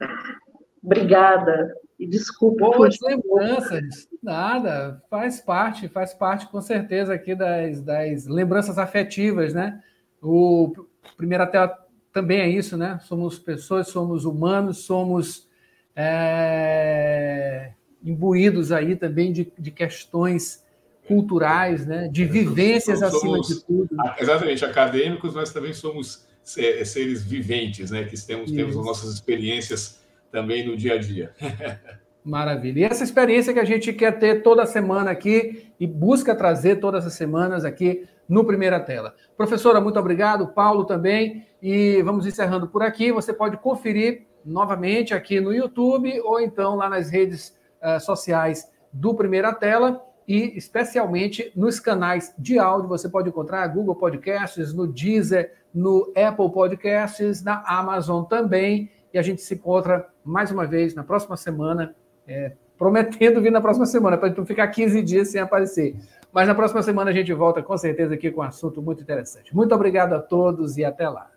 [0.82, 1.74] Obrigada.
[2.04, 2.66] E desculpa.
[2.66, 4.06] Boas lembranças.
[4.22, 9.82] Nada, faz parte, faz parte com certeza aqui das, das lembranças afetivas, né?
[10.22, 10.72] O
[11.16, 11.66] primeiro até
[12.12, 13.00] também é isso, né?
[13.04, 15.48] Somos pessoas, somos humanos, somos
[15.96, 17.72] é,
[18.04, 20.62] imbuídos aí também de, de questões
[21.08, 22.08] culturais, né?
[22.08, 23.96] De vivências somos, acima de tudo.
[24.18, 28.04] Exatamente, acadêmicos, mas também somos seres viventes, né?
[28.04, 30.03] Que temos, temos as nossas experiências
[30.34, 31.30] também no dia a dia.
[32.24, 32.80] Maravilha.
[32.80, 37.06] E essa experiência que a gente quer ter toda semana aqui e busca trazer todas
[37.06, 39.14] as semanas aqui no Primeira Tela.
[39.36, 40.48] Professora, muito obrigado.
[40.48, 41.46] Paulo também.
[41.62, 43.12] E vamos encerrando por aqui.
[43.12, 49.14] Você pode conferir novamente aqui no YouTube ou então lá nas redes uh, sociais do
[49.14, 52.88] Primeira Tela e especialmente nos canais de áudio.
[52.88, 58.90] Você pode encontrar Google Podcasts, no Deezer, no Apple Podcasts, na Amazon também.
[59.14, 61.94] E a gente se encontra mais uma vez na próxima semana
[62.26, 65.94] é, prometendo vir na próxima semana, para não ficar 15 dias sem aparecer.
[66.32, 69.54] Mas na próxima semana a gente volta com certeza aqui com um assunto muito interessante.
[69.54, 71.30] Muito obrigado a todos e até lá.